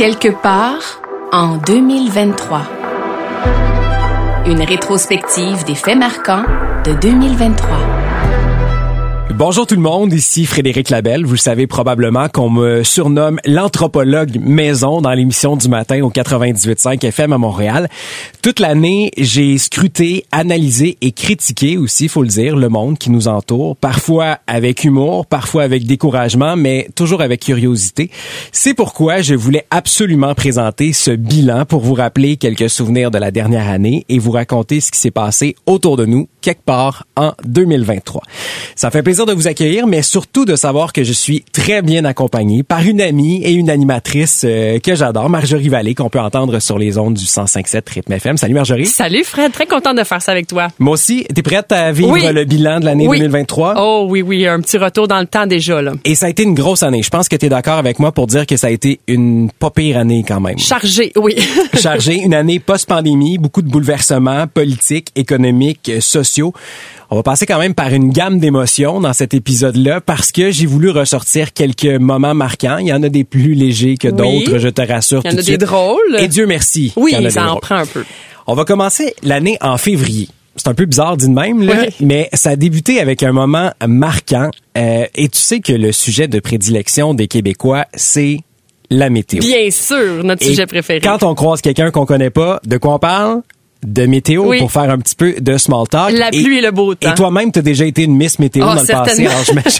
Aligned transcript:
Quelque 0.00 0.30
part 0.30 1.02
en 1.30 1.58
2023. 1.58 2.62
Une 4.46 4.62
rétrospective 4.62 5.62
des 5.66 5.74
faits 5.74 5.98
marquants 5.98 6.44
de 6.86 6.94
2023. 6.94 7.99
Bonjour 9.34 9.64
tout 9.66 9.76
le 9.76 9.80
monde, 9.80 10.12
ici 10.12 10.44
Frédéric 10.44 10.90
Labelle. 10.90 11.24
Vous 11.24 11.36
savez 11.36 11.68
probablement 11.68 12.28
qu'on 12.28 12.50
me 12.50 12.82
surnomme 12.82 13.38
l'anthropologue 13.46 14.38
maison 14.40 15.00
dans 15.00 15.12
l'émission 15.12 15.56
du 15.56 15.68
matin 15.68 16.02
au 16.02 16.10
98.5 16.10 17.06
FM 17.06 17.32
à 17.32 17.38
Montréal. 17.38 17.88
Toute 18.42 18.58
l'année, 18.58 19.12
j'ai 19.16 19.56
scruté, 19.56 20.24
analysé 20.32 20.98
et 21.00 21.12
critiqué 21.12 21.78
aussi, 21.78 22.08
faut 22.08 22.22
le 22.22 22.28
dire, 22.28 22.56
le 22.56 22.68
monde 22.68 22.98
qui 22.98 23.10
nous 23.10 23.28
entoure, 23.28 23.76
parfois 23.76 24.38
avec 24.46 24.84
humour, 24.84 25.26
parfois 25.26 25.62
avec 25.62 25.86
découragement, 25.86 26.56
mais 26.56 26.88
toujours 26.96 27.22
avec 27.22 27.40
curiosité. 27.40 28.10
C'est 28.50 28.74
pourquoi 28.74 29.22
je 29.22 29.34
voulais 29.34 29.64
absolument 29.70 30.34
présenter 30.34 30.92
ce 30.92 31.12
bilan 31.12 31.66
pour 31.66 31.80
vous 31.80 31.94
rappeler 31.94 32.36
quelques 32.36 32.68
souvenirs 32.68 33.10
de 33.10 33.18
la 33.18 33.30
dernière 33.30 33.68
année 33.68 34.04
et 34.08 34.18
vous 34.18 34.32
raconter 34.32 34.80
ce 34.80 34.90
qui 34.90 34.98
s'est 34.98 35.10
passé 35.10 35.54
autour 35.66 35.96
de 35.96 36.04
nous 36.04 36.28
quelque 36.40 36.64
part 36.64 37.06
en 37.16 37.32
2023. 37.44 38.22
Ça 38.74 38.90
fait 38.90 39.02
plaisir 39.02 39.19
de 39.26 39.32
vous 39.32 39.48
accueillir, 39.48 39.86
mais 39.86 40.02
surtout 40.02 40.44
de 40.44 40.56
savoir 40.56 40.92
que 40.92 41.04
je 41.04 41.12
suis 41.12 41.44
très 41.52 41.82
bien 41.82 42.04
accompagné 42.04 42.62
par 42.62 42.82
une 42.82 43.00
amie 43.00 43.42
et 43.42 43.52
une 43.52 43.70
animatrice 43.70 44.42
euh, 44.44 44.78
que 44.78 44.94
j'adore, 44.94 45.28
Marjorie 45.28 45.68
Vallée, 45.68 45.94
qu'on 45.94 46.08
peut 46.08 46.20
entendre 46.20 46.58
sur 46.60 46.78
les 46.78 46.98
ondes 46.98 47.14
du 47.14 47.24
105.7 47.24 47.82
Rythme 47.92 48.12
FM. 48.12 48.36
Salut 48.36 48.54
Marjorie. 48.54 48.86
Salut 48.86 49.24
Fred, 49.24 49.52
très 49.52 49.66
contente 49.66 49.96
de 49.96 50.04
faire 50.04 50.22
ça 50.22 50.32
avec 50.32 50.46
toi. 50.46 50.68
Moi 50.78 50.94
aussi, 50.94 51.26
t'es 51.34 51.42
prête 51.42 51.70
à 51.72 51.92
vivre 51.92 52.16
le 52.30 52.44
bilan 52.44 52.80
de 52.80 52.84
l'année 52.84 53.06
2023? 53.06 53.74
Oh 53.78 54.06
oui, 54.08 54.22
oui, 54.22 54.46
un 54.46 54.60
petit 54.60 54.78
retour 54.78 55.08
dans 55.08 55.20
le 55.20 55.26
temps 55.26 55.46
déjà. 55.46 55.82
Là. 55.82 55.92
Et 56.04 56.14
ça 56.14 56.26
a 56.26 56.28
été 56.28 56.42
une 56.42 56.54
grosse 56.54 56.82
année. 56.82 57.02
Je 57.02 57.10
pense 57.10 57.28
que 57.28 57.36
tu 57.36 57.46
es 57.46 57.48
d'accord 57.48 57.78
avec 57.78 57.98
moi 57.98 58.12
pour 58.12 58.26
dire 58.26 58.46
que 58.46 58.56
ça 58.56 58.68
a 58.68 58.70
été 58.70 59.00
une 59.06 59.50
pas 59.58 59.70
pire 59.70 59.98
année 59.98 60.24
quand 60.26 60.40
même. 60.40 60.58
Chargée, 60.58 61.12
oui. 61.16 61.36
Chargée, 61.80 62.16
une 62.16 62.34
année 62.34 62.58
post-pandémie, 62.58 63.38
beaucoup 63.38 63.62
de 63.62 63.70
bouleversements 63.70 64.46
politiques, 64.46 65.08
économiques, 65.16 65.90
sociaux. 66.00 66.52
On 67.12 67.16
va 67.16 67.24
passer 67.24 67.44
quand 67.44 67.58
même 67.58 67.74
par 67.74 67.92
une 67.92 68.10
gamme 68.10 68.38
d'émotions 68.38 69.00
dans 69.00 69.12
cet 69.12 69.34
épisode-là 69.34 70.00
parce 70.00 70.30
que 70.30 70.52
j'ai 70.52 70.66
voulu 70.66 70.90
ressortir 70.90 71.52
quelques 71.52 71.84
moments 71.84 72.34
marquants. 72.34 72.78
Il 72.78 72.86
y 72.86 72.92
en 72.92 73.02
a 73.02 73.08
des 73.08 73.24
plus 73.24 73.54
légers 73.54 73.96
que 73.96 74.06
d'autres, 74.06 74.58
je 74.58 74.68
te 74.68 74.80
rassure. 74.80 75.20
Il 75.24 75.32
y 75.32 75.34
en 75.34 75.38
a 75.38 75.42
des 75.42 75.58
drôles. 75.58 76.16
Et 76.20 76.28
Dieu 76.28 76.46
merci. 76.46 76.92
Oui, 76.94 77.12
ça 77.30 77.50
en 77.50 77.56
prend 77.56 77.78
un 77.78 77.86
peu. 77.86 78.04
On 78.46 78.54
va 78.54 78.64
commencer 78.64 79.16
l'année 79.24 79.58
en 79.60 79.76
février. 79.76 80.28
C'est 80.54 80.68
un 80.68 80.74
peu 80.74 80.86
bizarre 80.86 81.16
dit 81.16 81.26
de 81.26 81.32
même, 81.32 81.62
là, 81.62 81.86
mais 81.98 82.28
ça 82.32 82.50
a 82.50 82.56
débuté 82.56 83.00
avec 83.00 83.24
un 83.24 83.32
moment 83.32 83.72
marquant. 83.84 84.50
Euh, 84.78 85.04
et 85.16 85.28
tu 85.28 85.38
sais 85.38 85.58
que 85.58 85.72
le 85.72 85.90
sujet 85.90 86.28
de 86.28 86.38
prédilection 86.38 87.14
des 87.14 87.26
Québécois, 87.26 87.86
c'est 87.92 88.38
la 88.88 89.10
météo. 89.10 89.40
Bien 89.40 89.70
sûr, 89.72 90.22
notre 90.22 90.44
sujet 90.44 90.66
préféré. 90.66 91.00
Quand 91.00 91.24
on 91.24 91.34
croise 91.34 91.60
quelqu'un 91.60 91.90
qu'on 91.90 92.06
connaît 92.06 92.30
pas, 92.30 92.60
de 92.64 92.76
quoi 92.76 92.94
on 92.94 92.98
parle? 93.00 93.42
De 93.84 94.06
météo 94.06 94.52
pour 94.58 94.72
faire 94.72 94.90
un 94.90 94.98
petit 94.98 95.14
peu 95.14 95.34
de 95.40 95.56
small 95.56 95.88
talk. 95.88 96.12
La 96.12 96.30
pluie 96.30 96.58
et, 96.58 96.60
le 96.60 96.70
beau 96.70 96.94
temps. 96.94 97.10
Et 97.10 97.14
toi-même, 97.14 97.52
tu 97.52 97.58
as 97.58 97.62
déjà 97.62 97.84
été 97.84 98.02
une 98.04 98.16
Miss 98.16 98.38
Météo 98.38 98.64
oh, 98.64 98.74
dans 98.74 98.80
le 98.80 98.86
passé. 98.86 99.26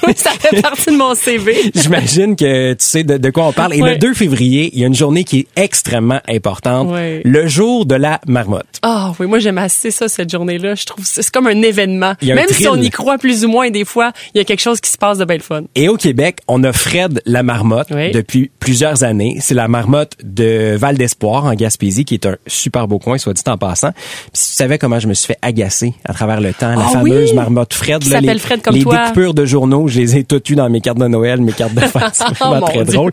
oui, 0.07 0.13
ça 0.17 0.31
fait 0.31 0.61
partie 0.63 0.91
de 0.91 0.97
mon 0.97 1.15
CV. 1.15 1.71
j'imagine 1.75 2.37
que 2.37 2.73
tu 2.73 2.85
sais 2.85 3.05
de, 3.05 3.31
quoi 3.31 3.49
on 3.49 3.53
parle. 3.53 3.75
Et 3.75 3.81
le 3.81 3.97
2 3.97 4.15
février, 4.15 4.71
il 4.73 4.81
y 4.81 4.85
a 4.85 4.87
une 4.87 4.95
journée 4.95 5.25
qui 5.25 5.41
est 5.41 5.47
extrêmement 5.57 6.21
importante. 6.29 6.91
Le 7.25 7.47
jour 7.47 7.87
de 7.87 7.95
la 7.95 8.21
marmotte. 8.27 8.67
Ah 8.83 9.13
oui, 9.19 9.27
moi 9.27 9.39
j'aime 9.39 9.59
assez 9.59 9.91
ça, 9.91 10.09
cette 10.09 10.31
journée-là. 10.31 10.75
Je 10.75 10.85
trouve 10.85 11.05
c'est 11.05 11.29
comme 11.31 11.47
un 11.47 11.63
événement. 11.63 12.15
Même 12.23 12.49
si 12.49 12.69
on 12.69 12.77
y 12.77 12.91
croit 12.91 13.19
plus 13.19 13.45
ou 13.45 13.49
moins, 13.49 13.71
des 13.71 13.85
fois, 13.85 14.13
il 14.35 14.39
y 14.39 14.41
a 14.41 14.45
quelque 14.45 14.61
chose 14.61 14.81
qui 14.81 14.91
se 14.91 14.99
passe 14.99 15.19
de 15.19 15.25
belle 15.25 15.43
fun. 15.43 15.63
Et 15.75 15.89
au 15.89 15.97
Québec, 15.97 16.39
on 16.49 16.63
a 16.65 16.73
Fred 16.73 17.23
la 17.27 17.43
marmotte 17.43 17.91
depuis 17.91 18.51
plusieurs 18.61 19.03
années. 19.03 19.39
C'est 19.41 19.55
la 19.55 19.67
marmotte 19.69 20.13
de 20.23 20.77
Val 20.77 20.97
d'Espoir 20.97 21.47
en 21.47 21.55
Gaspésie, 21.55 22.05
qui 22.05 22.15
est 22.15 22.27
un 22.27 22.37
super 22.47 22.87
beau 22.87 22.99
coin, 22.99 23.19
soit 23.19 23.33
dit 23.33 23.43
en 23.49 23.59
passant. 23.59 23.91
si 24.33 24.51
tu 24.51 24.57
savais 24.57 24.79
comment 24.79 25.01
je 25.01 25.09
me 25.09 25.15
suis 25.15 25.27
fait 25.27 25.39
agacer 25.43 25.95
à 26.05 26.13
travers 26.13 26.41
le 26.41 26.53
temps, 26.53 26.75
la 26.77 26.85
ah 26.87 26.91
fameuse 26.93 27.33
marmotte 27.35 27.75
Fred, 27.75 28.07
là, 28.09 28.21
les, 28.21 28.39
Fred 28.39 28.63
comme 28.63 28.75
les 28.77 28.83
toi. 28.83 28.99
découpures 29.03 29.35
de 29.35 29.45
journaux, 29.45 29.89
je 29.89 30.01
les 30.01 30.17
ai 30.19 30.25
toutes 30.25 30.49
eues 30.51 30.55
dans 30.55 30.69
mes 30.71 30.81
cartes 30.81 30.99
de 30.99 31.09
Noël, 31.09 31.41
mes 31.41 31.53
cartes 31.53 31.75
de 31.75 31.81
fête. 31.81 32.03
C'est 32.13 32.25
Oh, 32.43 32.45
vraiment 32.51 32.67
très 32.67 32.85
drôle. 32.85 33.11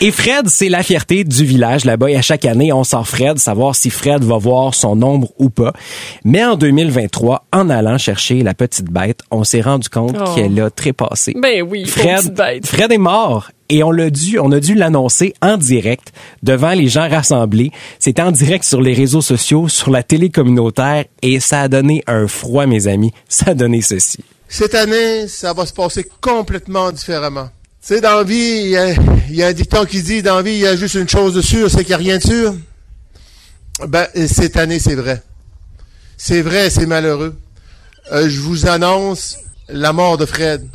Et 0.00 0.10
Fred, 0.10 0.48
c'est 0.48 0.68
la 0.68 0.82
fierté 0.82 1.24
du 1.24 1.44
village 1.44 1.84
là-bas. 1.84 2.10
Et 2.10 2.16
à 2.16 2.22
chaque 2.22 2.44
année, 2.44 2.72
on 2.72 2.84
sort 2.84 3.06
Fred, 3.08 3.38
savoir 3.38 3.74
si 3.76 3.90
Fred 3.90 4.22
va 4.24 4.36
voir 4.38 4.74
son 4.74 5.00
ombre 5.02 5.28
ou 5.38 5.48
pas. 5.50 5.72
Mais 6.24 6.44
en 6.44 6.56
2023, 6.56 7.46
en 7.52 7.70
allant 7.70 7.98
chercher 7.98 8.42
la 8.42 8.54
petite 8.54 8.90
bête, 8.90 9.20
on 9.30 9.44
s'est 9.44 9.60
rendu 9.60 9.88
compte 9.88 10.16
Oh. 10.20 10.34
qu'elle 10.34 10.60
a 10.60 10.70
trépassé. 10.70 11.34
Ben 11.40 11.62
oui, 11.62 11.84
Fred, 11.86 12.18
petite 12.18 12.34
bête. 12.34 12.66
Fred 12.66 12.90
est 12.92 12.98
mort. 12.98 13.50
Et 13.70 13.82
on 13.82 13.90
l'a 13.90 14.08
dû, 14.10 14.38
on 14.38 14.50
a 14.52 14.60
dû 14.60 14.74
l'annoncer 14.74 15.34
en 15.42 15.58
direct 15.58 16.12
devant 16.42 16.72
les 16.72 16.88
gens 16.88 17.08
rassemblés. 17.08 17.70
C'était 17.98 18.22
en 18.22 18.32
direct 18.32 18.64
sur 18.64 18.80
les 18.80 18.94
réseaux 18.94 19.20
sociaux, 19.20 19.68
sur 19.68 19.90
la 19.90 20.02
télé 20.02 20.30
communautaire, 20.30 21.04
et 21.20 21.38
ça 21.38 21.62
a 21.62 21.68
donné 21.68 22.02
un 22.06 22.26
froid, 22.26 22.66
mes 22.66 22.86
amis. 22.86 23.12
Ça 23.28 23.50
a 23.50 23.54
donné 23.54 23.82
ceci. 23.82 24.24
Cette 24.48 24.74
année, 24.74 25.28
ça 25.28 25.52
va 25.52 25.66
se 25.66 25.74
passer 25.74 26.08
complètement 26.20 26.90
différemment. 26.92 27.50
Tu 27.82 27.94
sais, 27.94 28.00
dans 28.00 28.24
vie, 28.24 28.74
il 29.28 29.36
y 29.36 29.42
a, 29.42 29.46
un 29.46 29.52
dicton 29.52 29.84
qui 29.84 30.02
dit, 30.02 30.22
dans 30.22 30.42
vie, 30.42 30.52
il 30.52 30.60
y 30.60 30.66
a 30.66 30.74
juste 30.74 30.94
une 30.94 31.08
chose 31.08 31.34
de 31.34 31.42
sûr, 31.42 31.70
c'est 31.70 31.78
qu'il 31.78 31.88
n'y 31.88 31.94
a 31.94 31.98
rien 31.98 32.16
de 32.16 32.22
sûr. 32.22 32.54
Ben, 33.86 34.06
cette 34.26 34.56
année, 34.56 34.78
c'est 34.78 34.94
vrai. 34.94 35.22
C'est 36.16 36.42
vrai, 36.42 36.70
c'est 36.70 36.86
malheureux. 36.86 37.36
Euh, 38.12 38.28
je 38.28 38.40
vous 38.40 38.66
annonce 38.66 39.38
la 39.68 39.92
mort 39.92 40.16
de 40.16 40.24
Fred. 40.24 40.66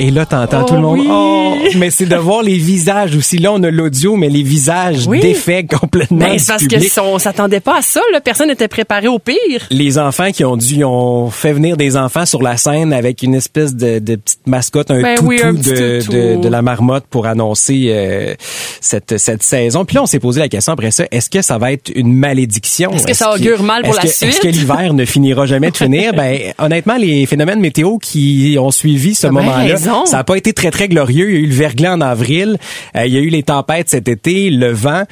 Et 0.00 0.10
là, 0.10 0.26
t'entends 0.26 0.62
Oh 0.62 0.68
tout 0.68 0.74
le 0.74 0.80
monde. 0.80 0.98
oui. 0.98 1.06
Oh, 1.08 1.54
mais 1.76 1.90
c'est 1.90 2.06
de 2.06 2.16
voir 2.16 2.42
les 2.42 2.56
visages 2.58 3.14
aussi. 3.16 3.38
Là, 3.38 3.52
on 3.52 3.62
a 3.62 3.70
l'audio, 3.70 4.16
mais 4.16 4.28
les 4.28 4.42
visages 4.42 5.06
Oui. 5.06 5.20
défaits 5.20 5.70
complètement 5.72 6.18
Ben, 6.18 6.32
du 6.32 6.38
c'est 6.40 6.46
parce 6.48 6.62
public. 6.64 6.92
que 6.92 7.00
on 7.00 7.18
s'attendait 7.20 7.60
pas 7.60 7.78
à 7.78 7.82
ça. 7.82 8.00
Là. 8.12 8.20
Personne 8.20 8.48
n'était 8.48 8.66
préparé 8.66 9.06
au 9.06 9.20
pire. 9.20 9.36
les 9.70 9.96
enfants 9.98 10.32
qui 10.32 10.44
ont 10.44 10.56
dû, 10.56 10.74
ils 10.76 10.84
ont 10.84 11.30
fait 11.30 11.52
venir 11.52 11.76
des 11.76 11.96
enfants 11.96 12.26
sur 12.26 12.42
la 12.42 12.56
scène 12.56 12.92
avec 12.92 13.22
une 13.22 13.34
espèce 13.36 13.74
de, 13.76 14.00
de 14.00 14.16
petite 14.16 14.46
mascotte, 14.46 14.90
un 14.90 15.00
Ben 15.00 15.14
toutou, 15.14 15.28
oui, 15.28 15.40
un 15.42 15.54
petit 15.54 15.70
de, 15.72 16.00
toutou. 16.00 16.12
de, 16.12 16.36
de 16.42 16.48
la 16.48 16.60
marmotte 16.62 17.04
pour 17.08 17.26
annoncer 17.26 17.86
euh, 17.90 18.34
cette, 18.80 19.16
cette 19.18 19.44
saison. 19.44 19.84
Puis 19.84 19.94
là, 19.94 20.02
on 20.02 20.06
s'est 20.06 20.18
posé 20.18 20.40
la 20.40 20.48
question 20.48 20.72
après 20.72 20.90
ça, 20.90 21.04
est-ce 21.12 21.30
que 21.30 21.40
ça 21.40 21.56
va 21.58 21.70
être 21.72 21.92
une 21.94 22.12
malédiction? 22.14 22.90
Est-ce 22.90 23.06
que 23.06 23.14
ça 23.14 23.32
augure 23.32 23.62
mal 23.62 23.82
pour 23.84 23.94
la 23.94 24.02
que- 24.02 24.08
suite? 24.08 24.28
Est-ce 24.30 24.40
que 24.40 24.48
l'hiver 24.48 24.92
ne 24.92 25.04
finira 25.04 25.46
jamais 25.46 25.70
de 25.70 25.76
finir? 25.76 26.12
Ben, 26.24 26.52
honnêtement, 26.58 26.96
les 26.96 27.26
phénomènes 27.26 27.60
météo 27.60 27.98
qui 27.98 28.56
ont 28.60 28.70
suivi 28.70 29.14
ce 29.14 29.22
T'as 29.22 29.30
bien 29.30 29.40
moment-là, 29.42 29.76
ça 30.06 30.16
n'a 30.18 30.24
pas 30.24 30.36
été 30.36 30.52
très, 30.52 30.70
très 30.70 30.88
glorieux. 30.88 31.30
Il 31.30 31.34
y 31.34 31.38
a 31.38 31.40
eu 31.40 31.46
le 31.46 31.54
verglas 31.54 31.94
en 31.94 32.00
avril, 32.00 32.58
euh, 32.96 33.06
il 33.06 33.12
y 33.12 33.16
a 33.16 33.20
eu 33.20 33.28
les 33.28 33.42
tempêtes 33.42 33.90
cet 33.90 34.08
été, 34.08 34.50
le 34.50 34.72
vent. 34.72 35.04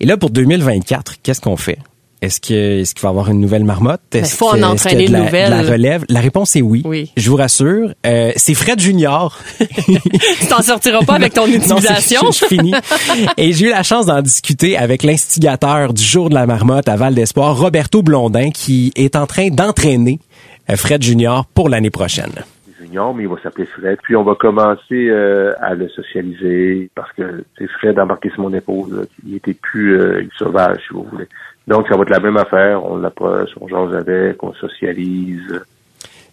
Et 0.00 0.06
là, 0.06 0.16
pour 0.16 0.30
2024, 0.30 1.16
qu'est-ce 1.22 1.40
qu'on 1.40 1.56
fait? 1.56 1.78
Est-ce 2.20 2.40
que 2.40 2.80
est-ce 2.80 2.94
qu'il 2.96 3.02
va 3.02 3.10
y 3.10 3.12
avoir 3.12 3.30
une 3.30 3.40
nouvelle 3.40 3.62
marmotte? 3.62 4.00
Est-ce 4.12 4.34
faut 4.34 4.48
en 4.48 4.52
que- 4.52 4.56
est-ce 4.58 4.64
entraîner 4.66 5.04
qu'il 5.04 5.12
y 5.12 5.16
a 5.16 5.18
de 5.20 5.24
une 5.24 5.24
la, 5.24 5.24
nouvelle. 5.26 5.50
la 5.50 5.62
relève? 5.62 6.04
La 6.08 6.18
réponse 6.20 6.56
est 6.56 6.62
oui. 6.62 6.82
Oui. 6.84 7.12
Je 7.16 7.30
vous 7.30 7.36
rassure. 7.36 7.90
Euh, 8.06 8.32
c'est 8.34 8.54
Fred 8.54 8.80
Junior. 8.80 9.38
Tu 9.60 10.46
t'en 10.48 10.60
sortiras 10.62 11.04
pas 11.04 11.14
avec 11.14 11.32
ton 11.34 11.46
Non, 11.46 11.54
intimidation. 11.54 12.32
c'est- 12.32 12.38
je, 12.40 12.44
je 12.50 12.56
finis. 12.56 12.74
Et 13.36 13.52
j'ai 13.52 13.66
eu 13.66 13.70
la 13.70 13.84
chance 13.84 14.06
d'en 14.06 14.20
discuter 14.20 14.76
avec 14.76 15.04
l'instigateur 15.04 15.94
du 15.94 16.02
jour 16.02 16.28
de 16.28 16.34
la 16.34 16.44
marmotte 16.46 16.88
à 16.88 16.96
Val 16.96 17.14
d'Espoir, 17.14 17.56
Roberto 17.56 18.02
Blondin, 18.02 18.50
qui 18.50 18.92
est 18.96 19.14
en 19.14 19.26
train 19.28 19.48
d'entraîner 19.50 20.18
euh, 20.70 20.76
Fred 20.76 21.00
Junior 21.04 21.46
pour 21.46 21.68
l'année 21.68 21.90
prochaine. 21.90 22.32
Mais 22.90 23.22
il 23.22 23.28
va 23.28 23.36
s'appeler 23.42 23.66
Fred. 23.66 23.98
Puis 24.02 24.16
on 24.16 24.22
va 24.22 24.34
commencer 24.34 25.08
euh, 25.08 25.52
à 25.60 25.74
le 25.74 25.88
socialiser 25.88 26.90
parce 26.94 27.12
que 27.12 27.44
c'est 27.56 27.68
Fred 27.68 27.98
embarqué 27.98 28.30
sur 28.30 28.42
mon 28.42 28.52
épaule. 28.52 28.90
là. 28.90 29.02
Il 29.26 29.36
était 29.36 29.54
plus 29.54 29.98
euh, 29.98 30.22
sauvage, 30.36 30.78
si 30.86 30.94
vous 30.94 31.04
voulez. 31.04 31.28
Donc 31.66 31.86
ça 31.88 31.96
va 31.96 32.02
être 32.02 32.10
la 32.10 32.20
même 32.20 32.36
affaire. 32.36 32.84
On 32.84 32.96
l'approche, 32.96 33.50
on 33.60 33.68
jase 33.68 33.94
avec, 33.94 34.42
on 34.42 34.52
socialise. 34.54 35.60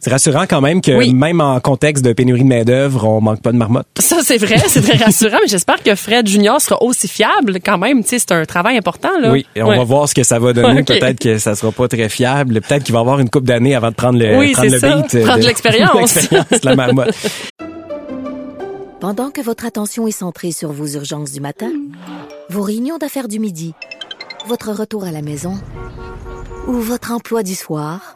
C'est 0.05 0.11
rassurant 0.11 0.45
quand 0.47 0.61
même 0.61 0.81
que 0.81 0.91
Oui. 0.91 1.15
même 1.15 1.41
en 1.41 1.59
contexte 1.59 2.05
de 2.05 2.13
pénurie 2.13 2.43
de 2.43 2.47
main-d'œuvre, 2.47 3.05
on 3.07 3.21
manque 3.21 3.41
pas 3.41 3.51
de 3.51 3.57
marmotte. 3.57 3.87
Ça, 3.97 4.17
c'est 4.21 4.37
vrai, 4.37 4.57
c'est 4.67 4.81
très 4.83 5.03
rassurant, 5.03 5.37
mais 5.41 5.47
j'espère 5.47 5.81
que 5.81 5.95
Fred 5.95 6.27
Junior 6.27 6.61
sera 6.61 6.79
aussi 6.83 7.07
fiable 7.07 7.57
quand 7.65 7.79
même. 7.79 8.03
Tu 8.03 8.09
sais, 8.09 8.19
c'est 8.19 8.31
un 8.33 8.45
travail 8.45 8.77
important, 8.77 9.09
là. 9.19 9.31
Oui, 9.31 9.47
et 9.55 9.63
on 9.63 9.69
Ouais. 9.69 9.77
va 9.77 9.83
voir 9.83 10.07
ce 10.07 10.13
que 10.13 10.21
ça 10.21 10.37
va 10.37 10.53
donner. 10.53 10.83
Peut-être 10.83 11.17
que 11.19 11.39
ça 11.39 11.55
sera 11.55 11.71
pas 11.71 11.87
très 11.87 12.07
fiable. 12.07 12.61
Peut-être 12.61 12.83
qu'il 12.83 12.93
va 12.93 12.99
avoir 12.99 13.19
une 13.19 13.31
coupe 13.31 13.45
d'années 13.45 13.73
avant 13.73 13.89
de 13.89 13.95
prendre 13.95 14.19
le, 14.19 14.37
Oui, 14.37 14.51
prendre 14.51 14.69
le 14.71 14.77
ça. 14.77 14.95
beat. 14.95 15.23
Prendre 15.25 15.39
de 15.41 15.47
l'expérience. 15.47 16.13
l'expérience 16.15 16.49
de 16.61 16.65
la 16.69 16.75
marmotte. 16.75 17.15
Pendant 18.99 19.31
que 19.31 19.41
votre 19.41 19.65
attention 19.65 20.05
est 20.05 20.11
centrée 20.11 20.51
sur 20.51 20.71
vos 20.71 20.85
urgences 20.87 21.31
du 21.31 21.39
matin, 21.41 21.71
vos 22.51 22.61
réunions 22.61 22.99
d'affaires 22.99 23.27
du 23.27 23.39
midi, 23.39 23.73
votre 24.47 24.71
retour 24.71 25.03
à 25.03 25.09
la 25.11 25.23
maison 25.23 25.55
ou 26.67 26.73
votre 26.73 27.11
emploi 27.11 27.41
du 27.41 27.55
soir, 27.55 28.15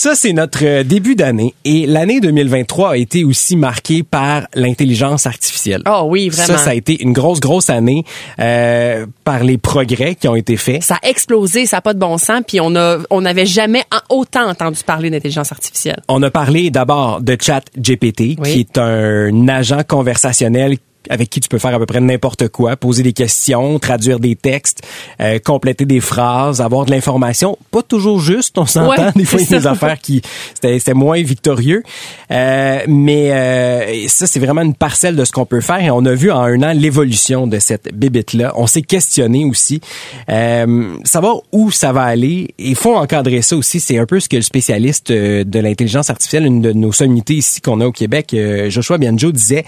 Ça, 0.00 0.14
c'est 0.14 0.32
notre 0.32 0.64
euh, 0.64 0.82
début 0.82 1.14
d'année. 1.14 1.52
Et 1.66 1.84
l'année 1.84 2.20
2023 2.20 2.92
a 2.92 2.96
été 2.96 3.22
aussi 3.22 3.54
marquée 3.54 4.02
par 4.02 4.46
l'intelligence 4.54 5.26
artificielle. 5.26 5.82
Oh 5.86 6.04
oui, 6.06 6.30
vraiment. 6.30 6.56
Ça, 6.56 6.64
ça 6.64 6.70
a 6.70 6.74
été 6.74 7.02
une 7.02 7.12
grosse, 7.12 7.38
grosse 7.38 7.68
année 7.68 8.06
euh, 8.38 9.04
par 9.24 9.44
les 9.44 9.58
progrès 9.58 10.14
qui 10.14 10.26
ont 10.26 10.36
été 10.36 10.56
faits. 10.56 10.82
Ça 10.82 10.98
a 11.02 11.06
explosé, 11.06 11.66
ça 11.66 11.76
n'a 11.76 11.80
pas 11.82 11.92
de 11.92 11.98
bon 11.98 12.16
sens. 12.16 12.40
Puis 12.48 12.62
on 12.62 12.74
a, 12.76 12.96
on 13.10 13.20
n'avait 13.20 13.44
jamais 13.44 13.82
autant 14.08 14.48
entendu 14.48 14.82
parler 14.86 15.10
d'intelligence 15.10 15.52
artificielle. 15.52 16.00
On 16.08 16.22
a 16.22 16.30
parlé 16.30 16.70
d'abord 16.70 17.20
de 17.20 17.36
Chat 17.38 17.64
GPT, 17.76 18.42
qui 18.42 18.60
est 18.60 18.78
un 18.78 19.48
agent 19.48 19.82
conversationnel 19.86 20.78
avec 21.08 21.30
qui 21.30 21.40
tu 21.40 21.48
peux 21.48 21.58
faire 21.58 21.74
à 21.74 21.78
peu 21.78 21.86
près 21.86 22.00
n'importe 22.00 22.48
quoi, 22.48 22.76
poser 22.76 23.02
des 23.02 23.12
questions, 23.12 23.78
traduire 23.78 24.20
des 24.20 24.36
textes, 24.36 24.82
euh, 25.20 25.38
compléter 25.38 25.84
des 25.84 26.00
phrases, 26.00 26.60
avoir 26.60 26.84
de 26.84 26.90
l'information. 26.90 27.58
Pas 27.70 27.82
toujours 27.82 28.20
juste, 28.20 28.58
on 28.58 28.66
s'entend. 28.66 29.10
des 29.16 29.24
fois, 29.24 29.40
il 29.40 29.50
y 29.50 29.54
a 29.54 29.58
des 29.58 29.66
affaires 29.66 29.98
qui 29.98 30.22
c'était 30.54 30.94
moins 30.94 31.22
victorieux. 31.22 31.82
Euh, 32.30 32.80
mais 32.86 33.32
euh, 33.32 34.08
ça, 34.08 34.26
c'est 34.26 34.40
vraiment 34.40 34.62
une 34.62 34.74
parcelle 34.74 35.16
de 35.16 35.24
ce 35.24 35.32
qu'on 35.32 35.46
peut 35.46 35.60
faire. 35.60 35.80
Et 35.80 35.90
on 35.90 36.04
a 36.04 36.14
vu 36.14 36.30
en 36.30 36.40
un 36.40 36.62
an 36.62 36.72
l'évolution 36.72 37.46
de 37.46 37.58
cette 37.58 37.94
bébite-là. 37.94 38.52
On 38.56 38.66
s'est 38.66 38.82
questionné 38.82 39.44
aussi. 39.44 39.80
Euh, 40.28 40.96
savoir 41.04 41.40
où 41.52 41.70
ça 41.70 41.92
va 41.92 42.02
aller. 42.02 42.54
Il 42.58 42.76
faut 42.76 42.94
encadrer 42.96 43.42
ça 43.42 43.56
aussi. 43.56 43.80
C'est 43.80 43.98
un 43.98 44.06
peu 44.06 44.20
ce 44.20 44.28
que 44.28 44.36
le 44.36 44.42
spécialiste 44.42 45.10
euh, 45.10 45.44
de 45.44 45.58
l'intelligence 45.58 46.10
artificielle, 46.10 46.46
une 46.46 46.60
de 46.60 46.72
nos 46.72 46.92
sommités 46.92 47.34
ici 47.34 47.60
qu'on 47.60 47.80
a 47.80 47.86
au 47.86 47.92
Québec, 47.92 48.36
Joshua 48.68 48.98
Bianjo, 48.98 49.32
disait 49.32 49.64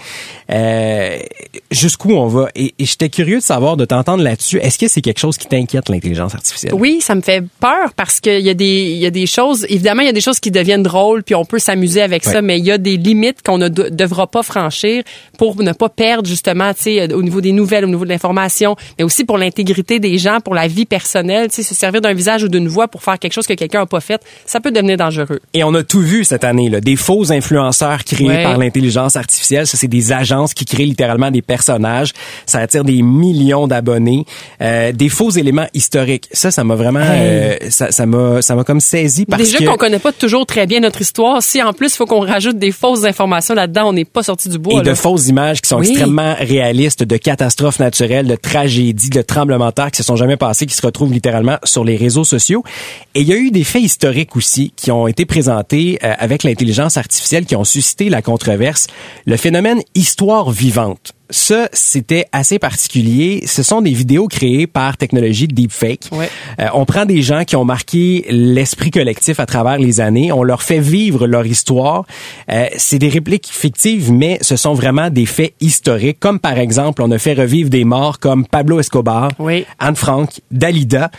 jusqu'où 1.71 2.11
on 2.13 2.27
va? 2.27 2.49
Et, 2.55 2.73
j'étais 2.79 3.09
curieux 3.09 3.37
de 3.37 3.43
savoir, 3.43 3.77
de 3.77 3.85
t'entendre 3.85 4.23
là-dessus. 4.23 4.57
Est-ce 4.57 4.77
que 4.77 4.87
c'est 4.87 5.01
quelque 5.01 5.19
chose 5.19 5.37
qui 5.37 5.47
t'inquiète, 5.47 5.89
l'intelligence 5.89 6.35
artificielle? 6.35 6.73
Oui, 6.73 6.99
ça 7.01 7.15
me 7.15 7.21
fait 7.21 7.43
peur 7.59 7.93
parce 7.95 8.19
qu'il 8.19 8.41
y 8.41 8.49
a 8.49 8.53
des, 8.53 8.93
y 8.93 9.05
a 9.05 9.09
des 9.09 9.25
choses, 9.25 9.65
évidemment, 9.69 10.01
il 10.01 10.05
y 10.05 10.09
a 10.09 10.13
des 10.13 10.21
choses 10.21 10.39
qui 10.39 10.51
deviennent 10.51 10.83
drôles 10.83 11.23
puis 11.23 11.35
on 11.35 11.45
peut 11.45 11.59
s'amuser 11.59 12.01
avec 12.01 12.23
ça, 12.23 12.41
mais 12.41 12.59
il 12.59 12.65
y 12.65 12.71
a 12.71 12.77
des 12.77 12.97
limites 12.97 13.41
qu'on 13.41 13.57
ne 13.57 13.69
devra 13.69 14.27
pas 14.27 14.43
franchir 14.43 15.03
pour 15.37 15.61
ne 15.61 15.71
pas 15.71 15.89
perdre 15.89 16.27
justement, 16.27 16.73
tu 16.73 16.83
sais, 16.83 17.13
au 17.13 17.21
niveau 17.21 17.41
des 17.41 17.51
nouvelles, 17.51 17.85
au 17.85 17.87
niveau 17.87 18.05
de 18.05 18.09
l'information, 18.09 18.75
mais 18.97 19.03
aussi 19.03 19.23
pour 19.23 19.37
l'intégrité 19.37 19.99
des 19.99 20.17
gens, 20.17 20.39
pour 20.39 20.55
la 20.55 20.67
vie 20.67 20.85
personnelle, 20.85 21.49
tu 21.49 21.55
sais, 21.55 21.63
se 21.63 21.75
servir 21.75 22.01
d'un 22.01 22.13
visage 22.13 22.43
ou 22.43 22.49
d'une 22.49 22.67
voix 22.67 22.87
pour 22.87 23.03
faire 23.03 23.19
quelque 23.19 23.33
chose 23.33 23.47
que 23.47 23.53
quelqu'un 23.53 23.79
n'a 23.79 23.85
pas 23.85 24.01
fait, 24.01 24.21
ça 24.45 24.59
peut 24.59 24.71
devenir 24.71 24.97
dangereux. 24.97 25.39
Et 25.53 25.63
on 25.63 25.73
a 25.73 25.83
tout 25.83 26.01
vu 26.01 26.23
cette 26.23 26.43
année, 26.43 26.69
là, 26.69 26.81
des 26.81 26.95
faux 26.95 27.31
influenceurs 27.31 28.03
créés 28.03 28.43
par 28.43 28.57
l'intelligence 28.57 29.15
artificielle. 29.15 29.67
Ça, 29.67 29.77
c'est 29.77 29.87
des 29.87 30.11
agences 30.11 30.53
qui 30.53 30.65
créent 30.65 30.85
littéralement 30.85 31.12
des 31.31 31.41
personnages. 31.41 32.11
Ça 32.45 32.59
attire 32.59 32.83
des 32.83 33.01
millions 33.01 33.67
d'abonnés. 33.67 34.25
Euh, 34.61 34.91
des 34.91 35.09
faux 35.09 35.29
éléments 35.29 35.67
historiques. 35.73 36.27
Ça, 36.31 36.51
ça 36.51 36.63
m'a 36.63 36.75
vraiment, 36.75 37.01
euh, 37.03 37.55
ça, 37.69 37.91
ça 37.91 38.05
m'a, 38.05 38.41
ça 38.41 38.55
m'a 38.55 38.63
comme 38.63 38.79
saisi 38.79 39.25
parce 39.25 39.43
Déjà 39.43 39.65
qu'on 39.65 39.77
connaît 39.77 39.99
pas 39.99 40.11
toujours 40.11 40.45
très 40.45 40.67
bien 40.67 40.79
notre 40.79 41.01
histoire. 41.01 41.41
Si 41.41 41.61
en 41.61 41.73
plus 41.73 41.93
il 41.93 41.97
faut 41.97 42.05
qu'on 42.05 42.21
rajoute 42.21 42.57
des 42.57 42.71
fausses 42.71 43.03
informations 43.03 43.53
là-dedans, 43.53 43.89
on 43.89 43.93
n'est 43.93 44.05
pas 44.05 44.23
sorti 44.23 44.49
du 44.49 44.57
bois. 44.57 44.81
Et 44.81 44.83
de 44.83 44.93
fausses 44.93 45.27
images 45.27 45.61
qui 45.61 45.69
sont 45.69 45.81
extrêmement 45.81 46.35
réalistes 46.39 47.03
de 47.03 47.17
catastrophes 47.17 47.79
naturelles, 47.79 48.27
de 48.27 48.35
tragédies, 48.35 49.09
de 49.09 49.21
tremblements 49.21 49.69
de 49.69 49.73
terre 49.73 49.91
qui 49.91 49.97
se 49.97 50.03
sont 50.03 50.15
jamais 50.15 50.37
passés, 50.37 50.65
qui 50.65 50.75
se 50.75 50.85
retrouvent 50.85 51.13
littéralement 51.13 51.57
sur 51.63 51.83
les 51.83 51.95
réseaux 51.95 52.23
sociaux. 52.23 52.63
Et 53.15 53.21
il 53.21 53.27
y 53.27 53.33
a 53.33 53.37
eu 53.37 53.51
des 53.51 53.63
faits 53.63 53.83
historiques 53.83 54.35
aussi 54.35 54.71
qui 54.75 54.91
ont 54.91 55.07
été 55.07 55.25
présentés 55.25 55.99
euh, 56.03 56.13
avec 56.17 56.43
l'intelligence 56.43 56.97
artificielle 56.97 57.45
qui 57.45 57.55
ont 57.55 57.63
suscité 57.63 58.09
la 58.09 58.21
controverse. 58.21 58.87
Le 59.25 59.37
phénomène 59.37 59.81
histoire 59.95 60.51
vivante 60.51 61.02
ça, 61.33 61.67
c'était 61.73 62.27
assez 62.31 62.59
particulier. 62.59 63.43
Ce 63.47 63.63
sont 63.63 63.81
des 63.81 63.91
vidéos 63.91 64.27
créées 64.27 64.67
par 64.67 64.97
technologie 64.97 65.47
deepfake. 65.47 66.09
Ouais. 66.11 66.29
Euh, 66.59 66.67
on 66.73 66.85
prend 66.85 67.05
des 67.05 67.21
gens 67.21 67.43
qui 67.43 67.55
ont 67.55 67.65
marqué 67.65 68.25
l'esprit 68.29 68.91
collectif 68.91 69.39
à 69.39 69.45
travers 69.45 69.79
les 69.79 69.99
années, 69.99 70.31
on 70.31 70.43
leur 70.43 70.61
fait 70.61 70.79
vivre 70.79 71.25
leur 71.25 71.45
histoire. 71.45 72.05
Euh, 72.51 72.67
c'est 72.77 72.99
des 72.99 73.09
répliques 73.09 73.49
fictives, 73.51 74.11
mais 74.11 74.37
ce 74.41 74.55
sont 74.55 74.73
vraiment 74.73 75.09
des 75.09 75.25
faits 75.25 75.53
historiques, 75.59 76.19
comme 76.19 76.39
par 76.39 76.59
exemple, 76.59 77.01
on 77.01 77.09
a 77.09 77.17
fait 77.17 77.33
revivre 77.33 77.69
des 77.69 77.83
morts 77.83 78.19
comme 78.19 78.45
Pablo 78.45 78.79
Escobar, 78.79 79.29
Anne 79.79 79.95
Frank, 79.95 80.29
Dalida 80.51 81.09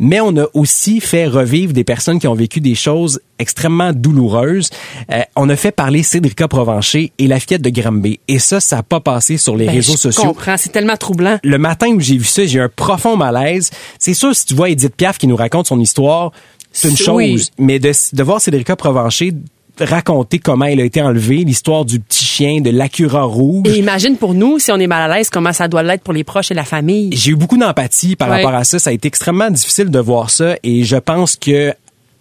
mais 0.00 0.20
on 0.20 0.34
a 0.38 0.46
aussi 0.54 0.98
fait 0.98 1.26
revivre 1.26 1.72
des 1.74 1.84
personnes 1.84 2.18
qui 2.18 2.26
ont 2.26 2.34
vécu 2.34 2.60
des 2.60 2.74
choses 2.74 3.20
extrêmement 3.38 3.92
douloureuses. 3.92 4.70
Euh, 5.12 5.20
on 5.36 5.48
a 5.50 5.56
fait 5.56 5.70
parler 5.70 6.02
Cédrica 6.02 6.48
Provencher 6.48 7.12
et 7.18 7.26
la 7.26 7.38
fillette 7.38 7.62
de 7.62 7.68
Granby. 7.68 8.18
Et 8.26 8.38
ça, 8.38 8.60
ça 8.60 8.76
n'a 8.76 8.82
pas 8.82 9.00
passé 9.00 9.36
sur 9.36 9.56
les 9.56 9.66
ben, 9.66 9.74
réseaux 9.74 9.96
sociaux. 9.96 10.22
Je 10.22 10.28
comprends, 10.28 10.56
c'est 10.56 10.72
tellement 10.72 10.96
troublant. 10.96 11.38
Le 11.44 11.58
matin 11.58 11.88
où 11.88 12.00
j'ai 12.00 12.16
vu 12.16 12.24
ça, 12.24 12.46
j'ai 12.46 12.58
eu 12.58 12.62
un 12.62 12.70
profond 12.70 13.16
malaise. 13.16 13.70
C'est 13.98 14.14
sûr, 14.14 14.34
si 14.34 14.46
tu 14.46 14.54
vois 14.54 14.70
Edith 14.70 14.96
Piaf 14.96 15.18
qui 15.18 15.26
nous 15.26 15.36
raconte 15.36 15.66
son 15.66 15.78
histoire, 15.78 16.32
c'est 16.72 16.88
une 16.88 16.96
chose. 16.96 17.50
Mais 17.58 17.78
de, 17.78 17.92
de 18.12 18.22
voir 18.22 18.40
Cédrica 18.40 18.76
Provencher 18.76 19.32
raconter 19.80 20.38
comment 20.38 20.64
elle 20.64 20.80
a 20.80 20.84
été 20.84 21.02
enlevée, 21.02 21.44
l'histoire 21.44 21.84
du 21.84 22.00
petit 22.00 22.24
chien, 22.24 22.60
de 22.60 22.70
l'Acura 22.70 23.22
rouge. 23.22 23.68
Et 23.68 23.78
imagine 23.78 24.16
pour 24.16 24.34
nous, 24.34 24.58
si 24.58 24.70
on 24.72 24.76
est 24.76 24.86
mal 24.86 25.10
à 25.10 25.16
l'aise, 25.16 25.30
comment 25.30 25.52
ça 25.52 25.68
doit 25.68 25.82
l'être 25.82 26.02
pour 26.02 26.14
les 26.14 26.24
proches 26.24 26.50
et 26.50 26.54
la 26.54 26.64
famille. 26.64 27.10
J'ai 27.12 27.32
eu 27.32 27.36
beaucoup 27.36 27.56
d'empathie 27.56 28.16
par 28.16 28.28
rapport 28.28 28.54
à 28.54 28.64
ça. 28.64 28.78
Ça 28.78 28.90
a 28.90 28.92
été 28.92 29.08
extrêmement 29.08 29.50
difficile 29.50 29.90
de 29.90 29.98
voir 29.98 30.30
ça 30.30 30.56
et 30.62 30.84
je 30.84 30.96
pense 30.96 31.36
que 31.36 31.74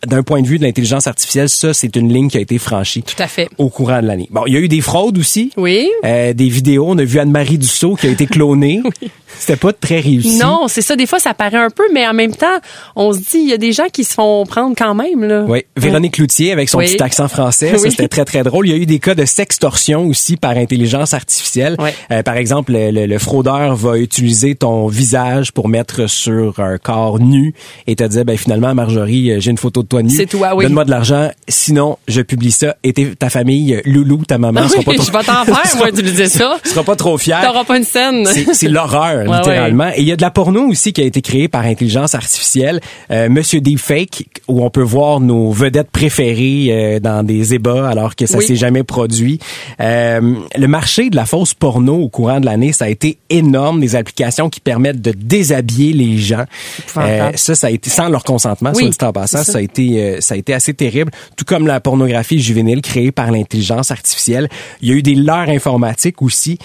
d'un 0.08 0.24
point 0.24 0.42
de 0.42 0.48
vue 0.48 0.58
de 0.58 0.64
l'intelligence 0.64 1.08
artificielle, 1.08 1.50
ça, 1.50 1.74
c'est 1.74 1.96
une 1.96 2.12
ligne 2.12 2.30
qui 2.30 2.38
a 2.38 2.42
été 2.42 2.58
franchie. 2.58 3.04
Tout 3.04 3.22
à 3.22 3.28
fait. 3.28 3.50
Au 3.58 3.70
courant 3.70 4.02
de 4.02 4.08
l'année. 4.08 4.28
Bon, 4.32 4.44
il 4.48 4.54
y 4.54 4.58
a 4.58 4.60
eu 4.60 4.68
des 4.68 4.82
fraudes 4.82 5.18
aussi. 5.18 5.52
Oui. 5.58 5.90
Euh, 6.06 6.34
des 6.34 6.48
vidéos. 6.48 6.86
On 6.88 6.98
a 6.98 7.04
vu 7.04 7.20
Anne-Marie 7.20 7.58
Dussault 7.58 7.96
qui 7.96 8.08
a 8.08 8.10
été 8.10 8.26
clonée. 8.26 8.82
oui. 9.02 9.10
C'était 9.38 9.56
pas 9.56 9.74
très 9.74 10.00
réussi. 10.00 10.38
Non, 10.38 10.68
c'est 10.68 10.82
ça. 10.82 10.96
Des 10.96 11.06
fois, 11.06 11.20
ça 11.20 11.34
paraît 11.34 11.58
un 11.58 11.70
peu, 11.70 11.84
mais 11.94 12.08
en 12.08 12.14
même 12.14 12.34
temps, 12.34 12.48
on 12.96 13.14
se 13.14 13.20
dit, 13.20 13.40
il 13.40 13.50
y 13.50 13.54
a 13.54 13.58
des 13.58 13.72
gens 13.72 13.88
qui 13.92 14.04
se 14.04 14.14
font 14.14 14.46
prendre 14.46 14.76
quand 14.78 14.96
même, 14.96 15.24
là. 15.24 15.46
Oui. 15.48 15.66
Véronique 15.78 16.16
Cloutier 16.16 16.52
avec 16.52 16.70
son 16.70 16.80
petit 16.80 17.02
accent 17.02 17.28
français. 17.28 17.78
Ça, 17.78 17.90
c'était 17.90 18.08
très, 18.08 18.26
très 18.26 18.44
drôle. 18.44 18.68
Il 18.68 18.72
y 18.72 18.74
a 18.74 18.78
eu 18.78 18.86
des 18.86 19.00
cas 19.00 19.16
de 19.16 19.26
sextorsion 19.26 20.06
aussi 20.08 20.38
par 20.38 20.52
intelligence 20.52 21.14
artificielle. 21.14 21.78
Euh, 22.12 22.24
par 22.24 22.36
exemple, 22.36 22.74
le, 22.74 23.06
le, 23.06 23.20
fraudeur 23.20 23.76
va 23.76 23.98
utiliser 23.98 24.56
ton 24.56 24.88
visage 24.88 25.52
pour 25.52 25.70
mettre 25.70 26.10
sur 26.10 26.60
un 26.60 26.78
corps 26.78 27.20
nu 27.20 27.54
et 27.88 27.96
te 27.96 28.04
dire, 28.04 28.26
ben, 28.26 28.38
finalement, 28.38 28.74
Marjorie, 28.74 29.32
euh, 29.32 29.40
j'ai 29.40 29.52
une 29.52 29.58
photo 29.58 29.84
de 29.84 29.88
toi 29.88 30.02
nu. 30.04 30.10
C'est 30.10 30.26
toi, 30.26 30.56
oui. 30.56 30.66
Donne-moi 30.66 30.86
de 30.86 30.92
l'argent. 30.92 31.30
Sinon, 31.48 31.98
je 32.08 32.22
publie 32.22 32.52
ça. 32.52 32.76
Et 32.84 32.94
ta 32.94 33.30
famille, 33.30 33.82
Loulou, 33.86 34.24
ta 34.26 34.38
maman, 34.38 34.68
sera 34.68 34.84
pas 34.84 34.94
trop... 34.94 35.04
Je 35.10 35.12
vais 35.12 35.24
t'en 35.24 35.46
faire, 35.46 35.76
moi, 35.78 35.90
utiliser 35.90 36.28
ça. 36.28 36.58
Tu 36.64 36.70
seras 36.70 36.84
pas 36.84 36.96
trop 36.96 37.18
fier. 37.18 37.42
T'auras 37.44 37.64
pas 37.64 37.78
une 37.78 37.84
scène. 37.84 38.26
C'est 38.54 38.68
l'horreur 38.68 39.19
littéralement. 39.26 39.90
Et 39.96 40.02
il 40.02 40.08
y 40.08 40.12
a 40.12 40.16
de 40.16 40.22
la 40.22 40.32
porno 40.32 40.68
aussi 40.68 40.94
qui 40.94 41.02
a 41.02 41.06
été 41.06 41.22
créée 41.22 41.48
par 41.48 41.66
intelligence 41.66 42.16
artificielle. 42.16 42.80
Euh, 43.12 43.30
Monsieur 43.30 43.62
Deepfake, 43.62 44.26
où 44.48 44.64
on 44.64 44.70
peut 44.70 44.82
voir 44.82 45.20
nos 45.20 45.52
vedettes 45.52 45.92
préférées 45.92 46.68
euh, 46.70 47.00
dans 47.00 47.24
des 47.24 47.54
ébats 47.54 47.88
alors 47.88 48.16
que 48.16 48.26
ça 48.26 48.40
s'est 48.42 48.56
jamais 48.56 48.84
produit. 48.84 49.40
Euh, 49.82 50.36
le 50.56 50.68
marché 50.68 51.10
de 51.10 51.16
la 51.16 51.26
fausse 51.26 51.54
porno 51.54 51.96
au 51.96 52.10
courant 52.10 52.40
de 52.40 52.46
l'année, 52.46 52.74
ça 52.74 52.86
a 52.86 52.90
été 52.90 53.18
énorme. 53.30 53.80
Des 53.80 53.96
applications 53.96 54.50
qui 54.50 54.60
permettent 54.60 55.02
de 55.02 55.12
déshabiller 55.12 55.94
les 55.94 56.18
gens. 56.18 56.46
Euh, 56.98 57.32
ça, 57.36 57.56
ça 57.56 57.68
a 57.68 57.70
été 57.70 57.90
sans 57.90 58.10
leur 58.10 58.24
consentement, 58.24 58.72
oui, 58.74 58.84
soit 58.84 58.90
dit 58.90 59.06
en 59.06 59.14
passant. 59.14 59.40
Ça. 59.40 59.52
ça. 59.54 59.58
a 59.60 59.62
été, 59.62 60.02
euh, 60.02 60.22
ça 60.22 60.34
a 60.36 60.38
été 60.38 60.54
assez 60.54 60.74
terrible. 60.74 61.12
Tout 61.36 61.46
comme 61.46 61.68
la 61.68 61.80
pornographie 61.80 62.40
juvénile 62.40 62.82
créée 62.82 63.12
par 63.12 63.32
l'intelligence 63.32 63.92
artificielle. 63.92 64.50
Il 64.82 64.90
y 64.90 64.92
a 64.92 64.96
eu 64.96 65.04
des 65.04 65.16
leurres 65.16 65.50
informatiques 65.50 66.22
aussi 66.22 66.58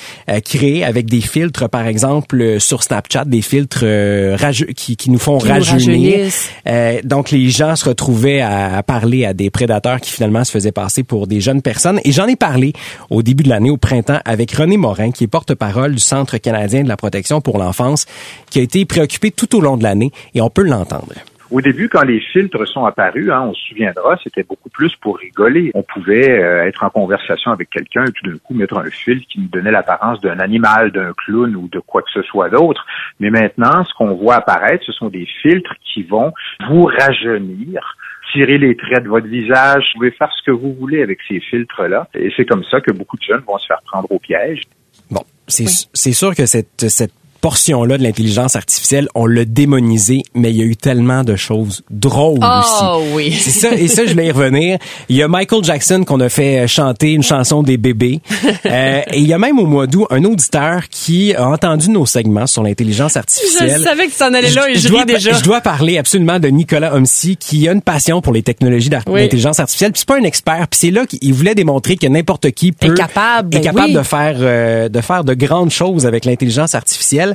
créées 0.44 0.84
avec 0.84 1.06
des 1.06 1.20
filtres, 1.20 1.68
par 1.68 1.87
exemple 1.87 2.42
euh, 2.45 2.59
sur 2.59 2.83
Snapchat 2.83 3.25
des 3.25 3.43
filtres 3.43 3.81
euh, 3.83 4.37
qui, 4.77 4.97
qui, 4.97 5.11
nous 5.11 5.19
font 5.19 5.39
rajeunir. 5.39 6.31
Euh, 6.67 7.01
donc 7.05 7.31
les 7.31 7.51
gens 7.51 7.77
se 7.77 7.89
retrouvaient 7.89 8.41
à, 8.41 8.83
parler 8.83 9.25
à 9.25 9.33
des 9.33 9.51
prédateurs 9.51 10.01
qui 10.01 10.11
finalement 10.11 10.45
se 10.45 10.51
faisaient 10.51 10.73
passer 10.73 11.03
pour 11.03 11.27
des 11.27 11.41
jeunes 11.41 11.63
personnes. 11.63 12.01
Et 12.05 12.13
j'en 12.13 12.27
ai 12.27 12.37
parlé 12.37 12.73
au 13.11 13.23
début 13.23 13.43
de 13.43 13.49
l'année, 13.49 13.71
au 13.71 13.77
printemps, 13.77 14.21
avec 14.25 14.53
René 14.53 14.77
Morin, 14.77 15.11
qui 15.11 15.25
est 15.25 15.29
porte-parole 15.29 15.95
du 15.95 16.01
Centre 16.01 16.39
canadien 16.39 16.83
de 16.83 16.89
la 16.89 16.97
protection 16.97 17.41
pour 17.41 17.59
l'enfance, 17.59 18.07
qui 18.51 18.61
a 18.61 18.63
été 18.63 18.85
préoccupé 18.85 19.31
tout 19.31 19.57
au 19.57 19.61
long 19.61 19.77
de 19.77 19.83
l'année, 19.83 20.13
et 20.35 20.41
on 20.41 20.51
peut 20.51 20.63
l'entendre. 20.63 21.15
Au 21.54 21.61
début, 21.61 21.88
quand 21.88 22.02
les 22.02 22.18
filtres 22.18 22.66
sont 22.66 22.84
apparus, 22.84 23.30
hein, 23.30 23.42
on 23.42 23.54
se 23.54 23.68
souviendra, 23.68 24.18
c'était 24.25 24.42
beaucoup 24.42 24.70
plus 24.70 24.92
pour 24.96 25.18
rigoler. 25.18 25.70
On 25.75 25.84
pouvait 25.84 26.28
euh, 26.28 26.66
être 26.66 26.82
en 26.82 26.90
conversation 26.90 27.52
avec 27.52 27.70
quelqu'un 27.70 28.06
et 28.06 28.11
tout 28.11 28.28
d'un 28.28 28.38
coup 28.38 28.54
mettre 28.54 28.76
un 28.76 28.90
filtre 28.90 29.25
qui 29.28 29.38
nous 29.38 29.46
donnait 29.46 29.70
l'apparence 29.70 30.20
d'un 30.20 30.40
animal, 30.40 30.90
d'un 30.90 31.12
clown 31.12 31.54
ou 31.54 31.68
de 31.68 31.78
quoi 31.78 32.02
que 32.02 32.11
ce 32.12 32.23
soit 32.23 32.49
d'autre. 32.49 32.84
Mais 33.20 33.30
maintenant, 33.30 33.84
ce 33.84 33.94
qu'on 33.94 34.16
voit 34.16 34.34
apparaître, 34.34 34.84
ce 34.84 34.90
sont 34.90 35.11
des 35.11 35.28
filtres 35.42 35.76
qui 35.84 36.02
vont 36.02 36.32
vous 36.68 36.87
rajeunir 36.87 37.96
tirer 38.32 38.58
les 38.58 38.76
traits 38.76 39.04
de 39.04 39.08
votre 39.08 39.28
visage. 39.28 39.84
Vous 39.94 40.00
pouvez 40.00 40.11
faire 40.11 40.32
ce 40.37 40.42
que 40.42 40.50
vous 40.50 40.75
voulez 40.75 41.04
avec 41.04 41.20
ces 41.28 41.38
filtres-là. 41.38 42.08
Et 42.14 42.32
c'est 42.37 42.46
comme 42.46 42.64
ça 42.64 42.80
que 42.80 42.90
beaucoup 42.90 43.16
de 43.16 43.23
jeunes 43.23 43.44
vont 43.46 43.58
se 43.58 43.66
faire 43.68 43.80
prendre 43.87 44.11
au 44.11 44.18
piège. 44.18 44.62
Bon, 45.08 45.23
c'est 45.46 45.66
c'est 45.68 46.12
sûr 46.12 46.34
que 46.34 46.46
cette, 46.46 46.88
cette 46.88 47.12
portion-là 47.45 47.99
de 47.99 48.03
l'intelligence 48.03 48.57
artificielle, 48.57 49.07
on 49.15 49.27
l'a 49.27 49.45
démonisé, 49.45 50.23
mais 50.35 50.49
il 50.51 50.57
y 50.57 50.63
a 50.63 50.65
eu 50.65 50.77
tellement 50.77 51.25
de 51.25 51.37
choses 51.37 51.83
drôles 51.91 52.39
Oh 52.43 52.61
aussi. 52.61 53.13
oui. 53.13 53.33
C'est 53.39 53.51
ça, 53.51 53.75
et 53.75 53.87
ça, 53.87 54.07
je 54.07 54.15
vais 54.15 54.29
y 54.29 54.31
revenir. 54.31 54.79
Il 55.11 55.17
y 55.17 55.23
a 55.23 55.29
Michael 55.29 55.63
Jackson 55.63 56.05
qu'on 56.07 56.21
a 56.21 56.31
fait 56.31 56.67
chanter 56.67 57.13
une 57.13 57.23
chanson 57.23 57.63
des 57.63 57.77
bébés. 57.77 58.21
Euh, 58.67 59.03
et 59.13 59.19
il 59.19 59.27
y 59.27 59.33
a 59.35 59.39
même 59.39 59.59
au 59.59 59.67
mois 59.67 59.87
d'août 59.87 60.07
un 60.11 60.25
auditeur 60.25 60.89
qui 60.89 61.35
a 61.35 61.47
entendu 61.49 61.91
nos 61.91 62.07
segments 62.07 62.47
sur 62.47 62.63
l'intelligence 62.63 63.15
artificielle. 63.17 63.75
Je 63.77 63.83
savais 63.83 64.07
que 64.09 64.17
tu 64.17 64.23
en 64.23 64.33
allais 64.33 64.51
là 64.51 64.71
et 64.71 64.77
je, 64.77 64.89
dois, 64.89 65.05
déjà. 65.05 65.33
je 65.33 65.43
dois 65.43 65.61
parler 65.61 65.99
absolument 65.99 66.39
de 66.41 66.49
Nicolas 66.49 66.95
Homsi 66.95 67.37
qui 67.37 67.69
a 67.69 67.73
une 67.73 67.83
passion 67.83 68.23
pour 68.23 68.33
les 68.33 68.43
technologies 68.43 68.89
Oui. 69.07 69.21
d'intelligence 69.23 69.61
artificielle. 69.61 69.93
Puis 69.93 70.01
c'est 70.01 70.09
pas 70.09 70.19
un 70.19 70.25
expert. 70.25 70.67
Puis 70.71 70.79
c'est 70.81 70.91
là 70.91 71.05
qu'il 71.05 71.35
voulait 71.35 71.55
démontrer 71.55 71.97
que 71.97 72.07
n'importe 72.07 72.51
qui 72.53 72.73
peut 72.73 72.93
Est 72.93 72.97
capable, 72.97 73.55
est 73.55 73.59
ben 73.59 73.65
capable 73.65 73.89
oui. 73.89 73.95
de 73.95 74.03
faire 74.03 74.37
euh, 74.41 74.89
de 74.89 75.01
faire 75.03 75.25
de 75.25 75.35
grandes 75.35 75.71
choses 75.71 76.07
avec 76.07 76.25
l'intelligence 76.25 76.75
artificielle. 76.75 77.34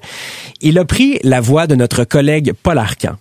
Il 0.61 0.77
a 0.77 0.85
pris 0.85 1.19
la 1.23 1.41
voix 1.41 1.67
de 1.67 1.75
notre 1.75 2.03
collègue 2.03 2.53
Paul 2.63 2.77
Arcan 2.77 3.15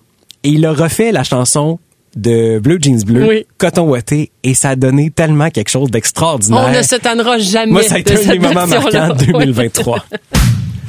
et 0.44 0.50
il 0.50 0.64
a 0.66 0.72
refait 0.72 1.12
la 1.12 1.24
chanson 1.24 1.78
de 2.16 2.58
Blue 2.58 2.78
Jeans 2.80 3.02
Bleu, 3.04 3.26
Oui. 3.28 3.46
Coton 3.58 3.82
Watté, 3.82 4.32
et 4.42 4.54
ça 4.54 4.70
a 4.70 4.76
donné 4.76 5.10
tellement 5.10 5.50
quelque 5.50 5.68
chose 5.68 5.90
d'extraordinaire. 5.90 6.66
On 6.68 6.76
ne 6.76 6.82
se 6.82 6.96
tannera 6.96 7.38
jamais 7.38 7.70
Moi, 7.70 7.82
ça 7.82 7.96
a 7.96 7.98
de 7.98 8.00
été 8.00 8.26
un 8.26 8.32
des 8.32 8.38
moments 8.38 8.66
marquants 8.66 9.14
2023. 9.14 10.04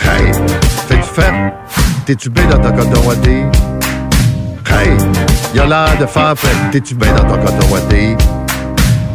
Hey, 0.01 0.31
t'es-tu 0.87 1.01
fait? 1.03 1.33
T'es-tu 2.05 2.29
bien 2.29 2.47
dans 2.47 2.57
ton 2.59 2.71
coton 2.75 3.07
ouaté? 3.07 3.43
Hey, 4.65 4.97
y'a 5.53 5.65
l'air 5.67 5.97
de 5.99 6.05
faire 6.05 6.33
prêt. 6.35 6.49
T'es-tu 6.71 6.95
bien 6.95 7.13
dans 7.13 7.25
ton 7.25 7.45
coton 7.45 7.73
ouaté? 7.73 8.15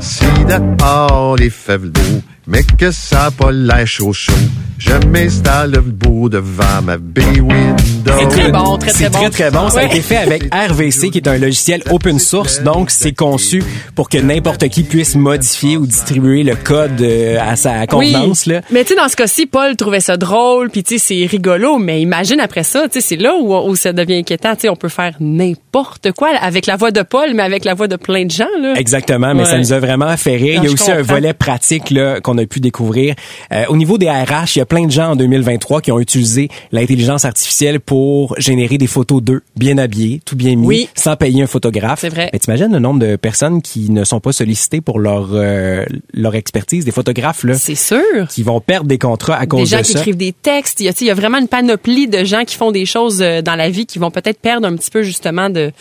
Si 0.00 0.24
dehors 0.46 1.36
les 1.36 1.50
fèves 1.50 1.90
d'eau, 1.90 2.20
mais 2.46 2.62
que 2.62 2.90
ça 2.90 3.24
a 3.26 3.30
pas 3.30 3.50
l'air 3.50 3.86
chaud 3.86 4.12
chaud, 4.12 4.32
je 4.78 4.92
m'installe 5.08 5.70
debout 5.72 6.28
devant 6.28 6.82
ma 6.82 6.96
bay 6.98 7.22
window. 7.40 8.12
C'est 8.18 8.28
très 8.28 8.50
bon, 8.52 8.76
très, 8.76 8.90
C'est 8.90 9.08
très 9.08 9.10
bon. 9.10 9.18
très, 9.18 9.30
très 9.30 9.50
bon. 9.50 9.70
Ça 9.70 9.80
a 9.80 9.84
été 9.84 10.00
fait 10.00 10.16
avec 10.18 10.42
RVC, 10.54 11.10
qui 11.10 11.18
est 11.18 11.28
un 11.28 11.38
logiciel 11.38 11.82
open 11.90 12.18
source. 12.18 12.62
Donc, 12.62 12.90
c'est 12.90 13.12
conçu 13.12 13.62
pour 13.94 14.08
que 14.08 14.18
n'importe 14.18 14.68
qui 14.68 14.82
puisse 14.82 15.14
modifier 15.16 15.76
ou 15.76 15.86
distribuer 15.86 16.42
le 16.42 16.54
code 16.56 17.00
euh, 17.00 17.38
à 17.40 17.56
sa 17.56 17.86
convenance. 17.86 18.46
Là. 18.46 18.60
Mais 18.70 18.84
tu 18.84 18.90
sais, 18.94 19.00
dans 19.00 19.08
ce 19.08 19.16
cas-ci, 19.16 19.46
Paul 19.46 19.74
trouvait 19.76 20.00
ça 20.00 20.16
drôle, 20.16 20.70
puis 20.70 20.82
tu 20.82 20.98
sais, 20.98 21.14
c'est 21.20 21.26
rigolo, 21.26 21.78
mais 21.78 22.00
imagine 22.02 22.40
après 22.40 22.62
ça, 22.62 22.82
tu 22.88 23.00
sais, 23.00 23.00
c'est 23.00 23.16
là 23.16 23.34
où, 23.40 23.54
où 23.54 23.74
ça 23.76 23.92
devient 23.92 24.16
inquiétant. 24.18 24.54
Tu 24.54 24.62
sais, 24.62 24.68
on 24.68 24.76
peut 24.76 24.88
faire 24.88 25.14
n'importe 25.20 26.12
quoi 26.12 26.30
avec 26.40 26.66
la 26.66 26.76
voix 26.76 26.90
de 26.90 27.02
Paul, 27.02 27.32
mais 27.34 27.42
avec 27.42 27.64
la 27.64 27.74
voix 27.74 27.88
de 27.88 27.96
plein 27.96 28.26
de 28.26 28.30
gens. 28.30 28.44
Là. 28.60 28.74
Exactement, 28.76 29.34
mais 29.34 29.44
Ouais. 29.44 29.50
ça 29.50 29.58
nous 29.58 29.72
a 29.72 29.78
vraiment 29.80 30.16
fait 30.16 30.36
rire. 30.36 30.56
Non, 30.58 30.62
il 30.64 30.66
y 30.66 30.70
a 30.70 30.72
aussi 30.72 30.90
un 30.90 31.02
volet 31.02 31.32
pratique 31.34 31.90
là 31.90 32.20
qu'on 32.20 32.36
a 32.38 32.46
pu 32.46 32.60
découvrir. 32.60 33.14
Euh, 33.52 33.64
au 33.68 33.76
niveau 33.76 33.98
des 33.98 34.08
RH, 34.10 34.56
il 34.56 34.58
y 34.58 34.62
a 34.62 34.63
plein 34.64 34.86
de 34.86 34.90
gens 34.90 35.10
en 35.12 35.16
2023 35.16 35.80
qui 35.80 35.92
ont 35.92 35.98
utilisé 36.00 36.48
l'intelligence 36.72 37.24
artificielle 37.24 37.80
pour 37.80 38.34
générer 38.38 38.78
des 38.78 38.86
photos 38.86 39.22
d'eux, 39.22 39.42
bien 39.56 39.78
habillés, 39.78 40.20
tout 40.24 40.36
bien 40.36 40.56
mis, 40.56 40.66
Oui. 40.66 40.88
sans 40.94 41.16
payer 41.16 41.42
un 41.42 41.46
photographe. 41.46 42.00
C'est 42.00 42.08
vrai. 42.08 42.30
Mais 42.32 42.38
t'imagines 42.38 42.72
le 42.72 42.78
nombre 42.78 43.00
de 43.00 43.16
personnes 43.16 43.62
qui 43.62 43.90
ne 43.90 44.04
sont 44.04 44.20
pas 44.20 44.32
sollicitées 44.32 44.80
pour 44.80 44.98
leur 44.98 45.28
euh, 45.32 45.84
leur 46.12 46.34
expertise, 46.34 46.84
des 46.84 46.90
photographes 46.92 47.44
là, 47.44 47.54
C'est 47.54 47.74
sûr. 47.74 48.26
qui 48.28 48.42
vont 48.42 48.60
perdre 48.60 48.86
des 48.86 48.98
contrats 48.98 49.36
à 49.36 49.46
cause 49.46 49.60
Des 49.70 49.76
gens 49.76 49.82
de 49.82 49.86
qui 49.86 49.92
ça. 49.92 49.98
écrivent 50.00 50.16
des 50.16 50.32
textes. 50.32 50.80
Il 50.80 50.86
y, 50.86 50.88
a, 50.88 50.92
il 51.00 51.06
y 51.06 51.10
a 51.10 51.14
vraiment 51.14 51.38
une 51.38 51.48
panoplie 51.48 52.08
de 52.08 52.24
gens 52.24 52.44
qui 52.44 52.56
font 52.56 52.72
des 52.72 52.86
choses 52.86 53.20
euh, 53.22 53.42
dans 53.42 53.54
la 53.56 53.70
vie 53.70 53.86
qui 53.86 53.98
vont 53.98 54.10
peut-être 54.10 54.40
perdre 54.40 54.66
un 54.66 54.74
petit 54.76 54.90
peu 54.90 55.02
justement 55.02 55.50
de 55.50 55.72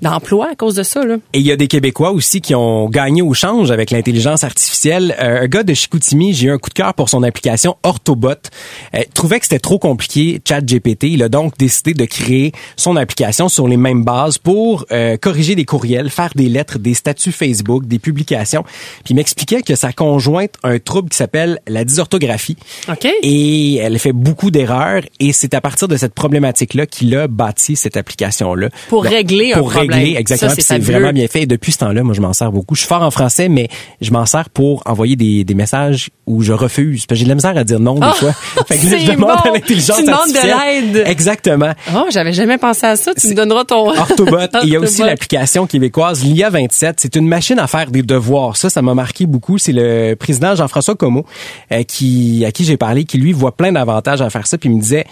d'emploi 0.00 0.48
à 0.52 0.54
cause 0.54 0.74
de 0.74 0.82
ça. 0.82 1.04
Là. 1.04 1.16
Et 1.32 1.38
il 1.40 1.46
y 1.46 1.52
a 1.52 1.56
des 1.56 1.68
Québécois 1.68 2.12
aussi 2.12 2.40
qui 2.40 2.54
ont 2.54 2.88
gagné 2.88 3.22
au 3.22 3.34
change 3.34 3.70
avec 3.70 3.90
l'intelligence 3.90 4.44
artificielle. 4.44 5.14
Euh, 5.20 5.42
un 5.42 5.46
gars 5.46 5.62
de 5.62 5.74
Chicoutimi, 5.74 6.34
j'ai 6.34 6.48
eu 6.48 6.50
un 6.52 6.58
coup 6.58 6.70
de 6.70 6.74
cœur 6.74 6.94
pour 6.94 7.08
son 7.08 7.22
application 7.22 7.76
Orthobot. 7.82 8.31
Euh, 8.94 9.00
trouvait 9.14 9.38
que 9.38 9.46
c'était 9.46 9.58
trop 9.58 9.78
compliqué, 9.78 10.40
ChatGPT. 10.46 11.04
Il 11.04 11.22
a 11.22 11.28
donc 11.28 11.56
décidé 11.58 11.94
de 11.94 12.04
créer 12.04 12.52
son 12.76 12.96
application 12.96 13.48
sur 13.48 13.68
les 13.68 13.76
mêmes 13.76 14.04
bases 14.04 14.38
pour 14.38 14.84
euh, 14.92 15.16
corriger 15.16 15.54
des 15.54 15.64
courriels, 15.64 16.10
faire 16.10 16.30
des 16.34 16.48
lettres, 16.48 16.78
des 16.78 16.94
statuts 16.94 17.32
Facebook, 17.32 17.86
des 17.86 17.98
publications. 17.98 18.62
Puis 18.62 19.10
il 19.10 19.16
m'expliquait 19.16 19.62
que 19.62 19.74
sa 19.74 19.92
conjointe 19.92 20.52
a 20.62 20.68
un 20.68 20.78
trouble 20.78 21.08
qui 21.10 21.16
s'appelle 21.16 21.58
la 21.66 21.84
dysorthographie. 21.84 22.56
OK. 22.88 23.06
Et 23.22 23.76
elle 23.76 23.98
fait 23.98 24.12
beaucoup 24.12 24.50
d'erreurs 24.50 25.02
et 25.20 25.32
c'est 25.32 25.54
à 25.54 25.60
partir 25.60 25.88
de 25.88 25.96
cette 25.96 26.14
problématique-là 26.14 26.86
qu'il 26.86 27.14
a 27.16 27.28
bâti 27.28 27.76
cette 27.76 27.96
application-là. 27.96 28.68
Pour 28.88 29.04
régler 29.04 29.52
un 29.52 29.58
Pour 29.58 29.70
problème. 29.70 29.98
régler, 29.98 30.16
exactement. 30.18 30.50
Ça, 30.50 30.54
Puis 30.56 30.64
c'est 30.64 30.78
vraiment 30.78 31.12
bien 31.12 31.26
fait. 31.28 31.42
Et 31.42 31.46
depuis 31.46 31.72
ce 31.72 31.78
temps-là, 31.78 32.02
moi, 32.02 32.14
je 32.14 32.20
m'en 32.20 32.32
sers 32.32 32.52
beaucoup. 32.52 32.74
Je 32.74 32.80
suis 32.80 32.88
fort 32.88 33.02
en 33.02 33.10
français, 33.10 33.48
mais 33.48 33.68
je 34.00 34.10
m'en 34.10 34.26
sers 34.26 34.50
pour 34.50 34.82
envoyer 34.86 35.16
des, 35.16 35.44
des 35.44 35.54
messages 35.54 36.10
où 36.32 36.42
je 36.42 36.52
refuse. 36.52 37.06
Parce 37.06 37.16
que 37.16 37.18
j'ai 37.20 37.24
de 37.24 37.28
la 37.28 37.34
misère 37.34 37.56
à 37.56 37.64
dire 37.64 37.80
non 37.80 37.94
des 37.94 38.00
Ah, 38.02 38.12
fois. 38.12 38.32
Fait 38.68 38.78
que 38.78 38.86
là, 38.86 38.98
je 38.98 39.12
demande 39.12 39.30
bon. 39.44 39.50
à 39.50 39.54
l'intelligence 39.54 39.96
Tu 39.98 40.04
demandes 40.04 40.28
de 40.28 40.92
l'aide. 40.96 41.04
Exactement. 41.06 41.72
Oh, 41.94 42.06
j'avais 42.10 42.32
jamais 42.32 42.58
pensé 42.58 42.86
à 42.86 42.96
ça. 42.96 43.14
Tu 43.14 43.28
me 43.28 43.34
donneras 43.34 43.64
ton 43.64 43.88
Orthobot. 43.90 44.38
Et 44.40 44.46
il 44.64 44.68
y 44.70 44.76
a 44.76 44.80
aussi 44.80 45.02
l'application 45.02 45.66
québécoise 45.66 46.24
l'IA 46.24 46.50
27. 46.50 46.96
C'est 47.00 47.16
une 47.16 47.28
machine 47.28 47.58
à 47.58 47.66
faire 47.66 47.90
des 47.90 48.02
devoirs. 48.02 48.56
Ça, 48.56 48.70
ça 48.70 48.82
m'a 48.82 48.94
marqué 48.94 49.26
beaucoup. 49.26 49.58
C'est 49.58 49.72
le 49.72 50.14
président 50.14 50.54
Jean-François 50.54 50.94
Comeau 50.94 51.24
euh, 51.72 51.82
qui, 51.82 52.44
à 52.46 52.52
qui 52.52 52.64
j'ai 52.64 52.76
parlé, 52.76 53.04
qui 53.04 53.18
lui 53.18 53.32
voit 53.32 53.56
plein 53.56 53.72
d'avantages 53.72 54.20
à 54.22 54.30
faire 54.30 54.46
ça. 54.46 54.58
Puis 54.58 54.68
il 54.68 54.76
me 54.76 54.80
disait, 54.80 55.04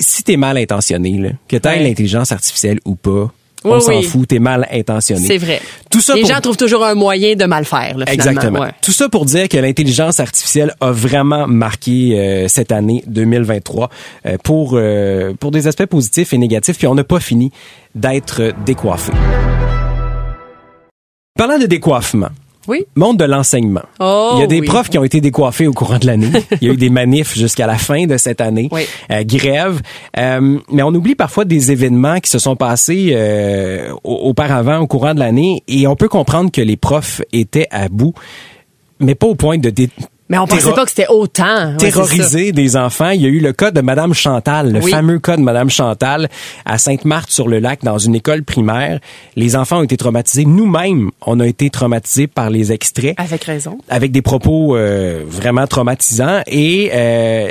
si 0.00 0.22
t'es 0.22 0.36
mal 0.36 0.56
intentionné, 0.58 1.18
là, 1.18 1.30
que 1.48 1.56
t'aies 1.56 1.68
Ouais. 1.68 1.82
l'intelligence 1.82 2.32
artificielle 2.32 2.80
ou 2.86 2.94
pas, 2.94 3.30
on 3.64 3.74
Oui, 3.76 3.82
s'en 3.82 3.88
oui. 3.98 4.02
fout. 4.04 4.28
T'es 4.28 4.38
mal 4.38 4.66
intentionné. 4.70 5.26
C'est 5.26 5.38
vrai. 5.38 5.60
Tout 5.90 6.00
ça 6.00 6.14
Les 6.14 6.20
pour- 6.22 6.30
gens 6.30 6.40
trouvent 6.40 6.56
toujours 6.56 6.84
un 6.84 6.94
moyen 6.94 7.34
de 7.34 7.44
mal 7.44 7.64
faire. 7.64 7.98
Là. 7.98 8.04
Exactement. 8.12 8.60
Ouais. 8.60 8.70
Tout 8.82 8.92
ça 8.92 9.08
pour 9.08 9.24
dire 9.24 9.48
que 9.48 9.56
l'intelligence 9.58 10.20
artificielle 10.20 10.74
a 10.80 10.90
vraiment 10.92 11.46
marqué 11.48 12.18
euh, 12.18 12.48
cette 12.48 12.72
année 12.72 13.02
2023 13.06 13.90
euh, 14.26 14.36
pour 14.44 14.72
euh, 14.74 15.32
pour 15.40 15.50
des 15.50 15.66
aspects 15.66 15.86
positifs 15.86 16.32
et 16.32 16.38
négatifs. 16.38 16.78
Puis 16.78 16.86
on 16.86 16.94
n'a 16.94 17.04
pas 17.04 17.20
fini 17.20 17.50
d'être 17.94 18.52
décoiffé. 18.64 19.12
Parlant 21.36 21.58
de 21.58 21.66
décoiffement. 21.66 22.28
Oui. 22.68 22.84
Monde 22.94 23.16
de 23.16 23.24
l'enseignement. 23.24 23.82
Oh, 23.98 24.32
Il 24.36 24.40
y 24.40 24.42
a 24.42 24.46
des 24.46 24.60
oui. 24.60 24.66
profs 24.66 24.90
qui 24.90 24.98
ont 24.98 25.04
été 25.04 25.20
décoiffés 25.20 25.66
au 25.66 25.72
courant 25.72 25.98
de 25.98 26.06
l'année. 26.06 26.30
Il 26.60 26.68
y 26.68 26.70
a 26.70 26.74
eu 26.74 26.76
des 26.76 26.90
manifs 26.90 27.34
jusqu'à 27.36 27.66
la 27.66 27.76
fin 27.78 28.06
de 28.06 28.16
cette 28.18 28.40
année. 28.40 28.68
Oui. 28.70 28.82
Euh, 29.10 29.24
grève. 29.24 29.80
Euh, 30.18 30.58
mais 30.70 30.82
on 30.82 30.88
oublie 30.94 31.14
parfois 31.14 31.44
des 31.44 31.72
événements 31.72 32.20
qui 32.20 32.30
se 32.30 32.38
sont 32.38 32.54
passés 32.56 33.12
euh, 33.12 33.90
au- 34.04 34.28
auparavant, 34.28 34.78
au 34.80 34.86
courant 34.86 35.14
de 35.14 35.18
l'année, 35.20 35.62
et 35.66 35.86
on 35.86 35.96
peut 35.96 36.08
comprendre 36.08 36.50
que 36.52 36.60
les 36.60 36.76
profs 36.76 37.22
étaient 37.32 37.66
à 37.70 37.88
bout, 37.88 38.12
mais 39.00 39.14
pas 39.14 39.26
au 39.26 39.34
point 39.34 39.58
de 39.58 39.70
dé- 39.70 39.88
Mais 40.28 40.36
on 40.38 40.46
pensait 40.46 40.72
pas 40.72 40.84
que 40.84 40.90
c'était 40.90 41.08
autant. 41.08 41.70
Ouais, 41.72 41.76
terroriser 41.78 42.52
des 42.52 42.76
enfants. 42.76 43.10
Il 43.10 43.22
y 43.22 43.26
a 43.26 43.28
eu 43.28 43.40
le 43.40 43.52
cas 43.52 43.70
de 43.70 43.80
Madame 43.80 44.12
Chantal, 44.12 44.72
le 44.72 44.80
Oui. 44.82 44.90
fameux 44.90 45.18
cas 45.18 45.36
de 45.36 45.42
Madame 45.42 45.70
Chantal 45.70 46.28
à 46.66 46.76
Sainte-Marthe-sur-le-Lac 46.78 47.82
dans 47.82 47.98
une 47.98 48.14
école 48.14 48.42
primaire. 48.42 49.00
Les 49.36 49.56
enfants 49.56 49.78
ont 49.78 49.82
été 49.84 49.96
traumatisés. 49.96 50.44
Nous-mêmes, 50.44 51.10
on 51.26 51.40
a 51.40 51.46
été 51.46 51.70
traumatisés 51.70 52.26
par 52.26 52.50
les 52.50 52.72
extraits 52.72 53.14
Avec 53.16 53.44
raison. 53.44 53.78
avec 53.88 54.12
des 54.12 54.20
propos 54.22 54.76
euh, 54.76 55.24
vraiment 55.26 55.66
traumatisants. 55.66 56.42
Et 56.46 56.90
euh, 56.92 57.48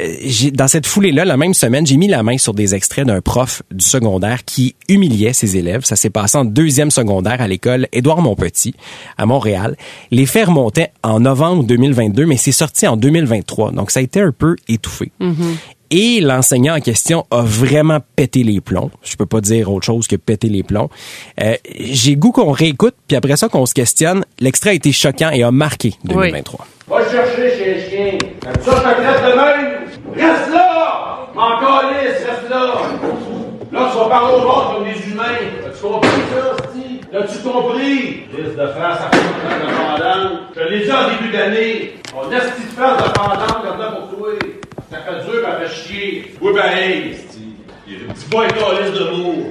dans 0.54 0.68
cette 0.68 0.86
foulée-là, 0.86 1.26
la 1.26 1.38
même 1.38 1.54
semaine, 1.54 1.86
j'ai 1.88 1.98
mis 1.98 2.08
la 2.08 2.22
main 2.24 2.38
sur 2.38 2.54
des 2.54 2.76
extraits 2.76 3.08
d'un 3.08 3.22
prof 3.22 3.64
du 3.72 3.84
secondaire 3.84 4.46
qui 4.46 4.76
humiliait 4.88 5.34
ses 5.34 5.58
élèves. 5.58 5.84
Ça 5.86 5.96
s'est 5.96 6.10
passé 6.12 6.38
en 6.38 6.46
deuxième 6.46 6.92
secondaire 6.92 7.42
à 7.42 7.48
l'école 7.48 7.88
Édouard 7.92 8.22
Montpetit 8.22 8.76
à 9.18 9.26
Montréal. 9.26 9.76
Les 10.12 10.26
faits 10.28 10.46
remontaient 10.48 10.92
en 11.04 11.20
novembre 11.22 11.64
2022, 11.64 12.26
mais 12.26 12.38
c'est 12.38 12.52
sorti 12.68 12.88
en 12.88 12.98
2023. 12.98 13.72
Donc 13.72 13.92
ça 13.92 14.00
a 14.00 14.04
été 14.04 14.22
un 14.22 14.32
peu 14.32 14.56
étouffé. 14.68 15.12
Et 15.90 16.20
l'enseignant 16.20 16.76
en 16.76 16.82
question 16.82 17.26
a 17.32 17.42
vraiment 17.44 18.00
pété 18.18 18.44
les 18.44 18.60
plombs. 18.60 18.92
Je 19.04 19.16
peux 19.16 19.26
pas 19.26 19.40
dire 19.40 19.72
autre 19.72 19.86
chose 19.86 20.06
que 20.06 20.18
péter 20.18 20.50
les 20.50 20.62
plombs. 20.64 20.90
Euh, 21.42 21.56
J'ai 21.80 22.12
le 22.12 22.18
goût 22.18 22.34
qu'on 22.34 22.52
réécoute, 22.52 22.96
puis 23.08 23.16
après 23.16 23.38
ça 23.38 23.48
qu'on 23.48 23.66
se 23.66 23.74
questionne. 23.74 24.26
L'extrait 24.42 24.72
a 24.72 24.74
été 24.74 24.92
choquant 24.92 25.30
et 25.32 25.44
a 25.44 25.52
marqué 25.52 25.94
2023. 26.04 26.68
Va 26.90 27.10
chercher 27.10 27.58
chez 27.58 27.74
les 27.74 27.90
chiens. 27.90 28.18
Ça, 28.44 28.52
je 28.66 28.68
te 28.68 29.32
de 29.32 29.36
même. 29.38 29.78
Reste 30.14 30.52
là! 30.52 31.30
M'en 31.36 31.60
calisse, 31.60 32.26
reste 32.28 32.50
là! 32.50 32.74
Là, 33.72 33.90
tu 33.92 33.98
vas 33.98 34.10
parler 34.10 34.36
au 34.36 34.40
monde 34.40 34.76
comme 34.76 34.84
des 34.86 35.10
humains. 35.12 35.40
Compris 35.82 36.10
ça, 36.34 36.56
Steve? 36.70 36.87
L'as-tu 37.12 37.38
compris? 37.40 38.26
Liste 38.36 38.58
de 38.58 38.68
France 38.68 39.00
à 39.00 39.16
faire 39.16 39.60
de 39.60 39.68
pendant. 39.74 40.40
Je 40.56 40.62
l'ai 40.62 40.86
dit 40.86 40.92
en 40.92 41.10
début 41.10 41.32
d'année. 41.32 41.94
On 42.14 42.30
a 42.30 42.42
cette 42.42 42.72
phase 42.76 42.98
de 42.98 43.10
pendant, 43.14 43.60
regarde 43.60 43.80
là 43.80 43.92
pour 43.92 44.18
toi. 44.18 44.30
Ça 44.92 44.98
fait 44.98 45.24
dur, 45.24 45.42
ça 45.46 45.52
fait 45.54 45.74
chier. 45.74 46.36
Oui, 46.42 46.52
Steve. 47.16 47.44
Dis 47.88 48.26
pas 48.30 48.44
un 48.44 48.48
calice 48.50 49.00
de 49.00 49.04
mots. 49.16 49.46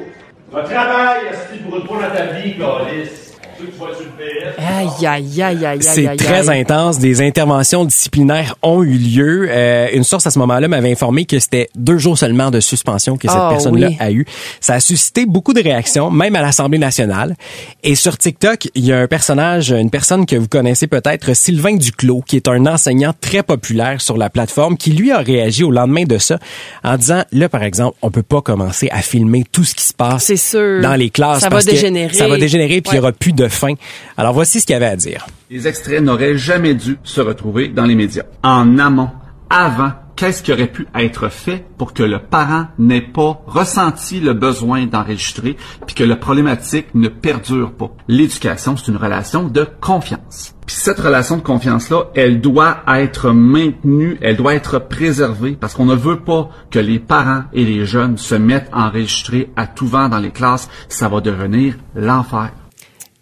Va 0.52 0.62
travailler, 0.64 1.32
Steve, 1.32 1.62
pour 1.62 1.78
une 1.78 1.86
fois 1.86 1.98
dans 2.02 2.14
ta 2.14 2.24
vie, 2.26 2.58
calice. 2.58 3.25
C'est 5.80 6.16
très 6.16 6.48
intense. 6.50 6.98
Des 6.98 7.20
interventions 7.22 7.84
disciplinaires 7.84 8.56
ont 8.62 8.82
eu 8.82 8.96
lieu. 8.98 9.48
Euh, 9.50 9.88
une 9.92 10.04
source 10.04 10.26
à 10.26 10.30
ce 10.30 10.38
moment-là 10.40 10.68
m'avait 10.68 10.90
informé 10.92 11.24
que 11.24 11.38
c'était 11.38 11.68
deux 11.74 11.98
jours 11.98 12.18
seulement 12.18 12.50
de 12.50 12.60
suspension 12.60 13.16
que 13.16 13.28
cette 13.28 13.36
Ah, 13.38 13.48
personne-là 13.50 13.88
oui. 13.88 13.96
a 14.00 14.10
eu. 14.10 14.26
Ça 14.60 14.74
a 14.74 14.80
suscité 14.80 15.26
beaucoup 15.26 15.52
de 15.52 15.62
réactions, 15.62 16.10
même 16.10 16.34
à 16.36 16.42
l'Assemblée 16.42 16.78
nationale. 16.78 17.34
Et 17.82 17.94
sur 17.94 18.16
TikTok, 18.18 18.68
il 18.74 18.84
y 18.84 18.92
a 18.92 18.98
un 18.98 19.06
personnage, 19.06 19.70
une 19.70 19.90
personne 19.90 20.26
que 20.26 20.36
vous 20.36 20.48
connaissez 20.48 20.86
peut-être, 20.86 21.34
Sylvain 21.34 21.76
Duclos, 21.76 22.22
qui 22.26 22.36
est 22.36 22.48
un 22.48 22.66
enseignant 22.66 23.12
très 23.20 23.42
populaire 23.42 24.00
sur 24.00 24.16
la 24.16 24.30
plateforme, 24.30 24.76
qui 24.76 24.92
lui 24.92 25.12
a 25.12 25.18
réagi 25.18 25.64
au 25.64 25.70
lendemain 25.70 26.04
de 26.04 26.18
ça 26.18 26.38
en 26.84 26.96
disant, 26.96 27.22
là, 27.32 27.48
par 27.48 27.62
exemple, 27.62 27.96
on 28.02 28.10
peut 28.10 28.22
pas 28.22 28.40
commencer 28.42 28.88
à 28.92 29.02
filmer 29.02 29.44
tout 29.50 29.64
ce 29.64 29.74
qui 29.74 29.84
se 29.84 29.94
passe 29.94 30.34
sûr. 30.34 30.80
dans 30.82 30.94
les 30.94 31.10
classes. 31.10 31.40
Ça 31.40 31.48
va 31.48 31.60
que 31.60 31.66
dégénérer. 31.66 32.14
Ça 32.14 32.28
va 32.28 32.36
dégénérer, 32.38 32.80
puis 32.80 32.92
il 32.92 32.96
y 32.96 32.98
Ouais. 32.98 33.00
aura 33.04 33.12
plus 33.12 33.32
de 33.32 33.45
Alors, 34.16 34.32
voici 34.32 34.60
ce 34.60 34.66
qu'il 34.66 34.76
avait 34.76 34.86
à 34.86 34.96
dire. 34.96 35.26
Les 35.50 35.66
extraits 35.68 36.02
n'auraient 36.02 36.36
jamais 36.36 36.74
dû 36.74 36.98
se 37.02 37.20
retrouver 37.20 37.68
dans 37.68 37.84
les 37.84 37.94
médias. 37.94 38.24
En 38.42 38.78
amont, 38.78 39.10
avant, 39.50 39.92
qu'est-ce 40.16 40.42
qui 40.42 40.52
aurait 40.52 40.66
pu 40.66 40.88
être 40.94 41.28
fait 41.28 41.64
pour 41.78 41.92
que 41.92 42.02
le 42.02 42.18
parent 42.18 42.66
n'ait 42.78 43.00
pas 43.00 43.42
ressenti 43.46 44.18
le 44.18 44.32
besoin 44.32 44.86
d'enregistrer 44.86 45.56
puis 45.86 45.94
que 45.94 46.04
la 46.04 46.16
problématique 46.16 46.94
ne 46.94 47.08
perdure 47.08 47.72
pas? 47.72 47.90
L'éducation, 48.08 48.76
c'est 48.76 48.90
une 48.90 48.96
relation 48.96 49.44
de 49.44 49.68
confiance. 49.80 50.54
Puis 50.66 50.74
cette 50.74 50.98
relation 50.98 51.36
de 51.36 51.42
confiance-là, 51.42 52.06
elle 52.16 52.40
doit 52.40 52.78
être 52.88 53.30
maintenue, 53.30 54.18
elle 54.20 54.36
doit 54.36 54.54
être 54.54 54.80
préservée 54.80 55.52
parce 55.52 55.74
qu'on 55.74 55.84
ne 55.84 55.94
veut 55.94 56.20
pas 56.20 56.50
que 56.70 56.80
les 56.80 56.98
parents 56.98 57.44
et 57.52 57.64
les 57.64 57.86
jeunes 57.86 58.18
se 58.18 58.34
mettent 58.34 58.70
à 58.72 58.88
enregistrer 58.88 59.50
à 59.54 59.68
tout 59.68 59.86
vent 59.86 60.08
dans 60.08 60.18
les 60.18 60.32
classes. 60.32 60.68
Ça 60.88 61.08
va 61.08 61.20
devenir 61.20 61.76
l'enfer. 61.94 62.50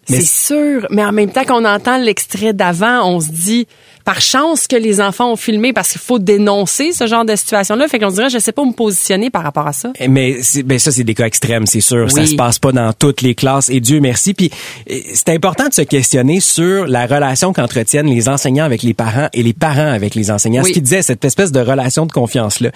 Mais 0.09 0.19
C'est 0.19 0.25
sûr, 0.53 0.87
mais 0.89 1.03
en 1.03 1.11
même 1.11 1.31
temps 1.31 1.43
qu'on 1.45 1.65
entend 1.65 1.97
l'extrait 1.97 2.53
d'avant, 2.53 3.07
on 3.09 3.19
se 3.19 3.29
dit 3.29 3.67
par 4.03 4.21
chance 4.21 4.67
que 4.67 4.75
les 4.75 5.01
enfants 5.01 5.31
ont 5.31 5.35
filmé 5.35 5.73
parce 5.73 5.89
qu'il 5.91 5.99
faut 6.01 6.19
dénoncer 6.19 6.91
ce 6.91 7.07
genre 7.07 7.25
de 7.25 7.35
situation-là. 7.35 7.87
Fait 7.87 7.97
qu'on 7.97 8.11
se 8.11 8.15
dirait, 8.15 8.29
je 8.29 8.37
sais 8.37 8.51
pas 8.51 8.61
où 8.61 8.67
me 8.67 8.71
positionner 8.73 9.31
par 9.31 9.41
rapport 9.41 9.65
à 9.65 9.73
ça. 9.73 9.93
Mais 10.07 10.43
c'est- 10.43 10.61
ben 10.61 10.77
ça 10.77 10.91
c'est 10.91 11.03
des 11.03 11.15
cas 11.15 11.25
extrêmes, 11.25 11.65
c'est 11.65 11.81
sûr. 11.81 12.11
Ça 12.11 12.21
se 12.27 12.35
passe 12.35 12.59
pas 12.59 12.71
dans 12.71 12.93
toutes 12.93 13.21
les 13.23 13.33
classes 13.33 13.67
et 13.71 13.79
Dieu 13.79 13.99
merci. 14.01 14.35
Puis 14.35 14.51
euh, 14.91 14.99
c'est 15.15 15.29
important 15.29 15.67
de 15.69 15.73
se 15.73 15.81
questionner 15.81 16.39
sur 16.39 16.85
la 16.85 17.07
relation 17.07 17.51
qu'entretiennent 17.51 18.05
les 18.05 18.29
enseignants 18.29 18.65
avec 18.65 18.83
les 18.83 18.93
parents 18.93 19.29
et 19.33 19.41
les 19.41 19.53
parents 19.53 19.91
avec 19.91 20.13
les 20.13 20.29
enseignants. 20.29 20.61
Oui. 20.61 20.69
Ce 20.69 20.73
qui 20.73 20.81
disait 20.83 21.01
cette 21.01 21.25
espèce 21.25 21.51
de 21.51 21.59
relation 21.61 22.05
de 22.05 22.11
confiance 22.11 22.59
là. 22.59 22.69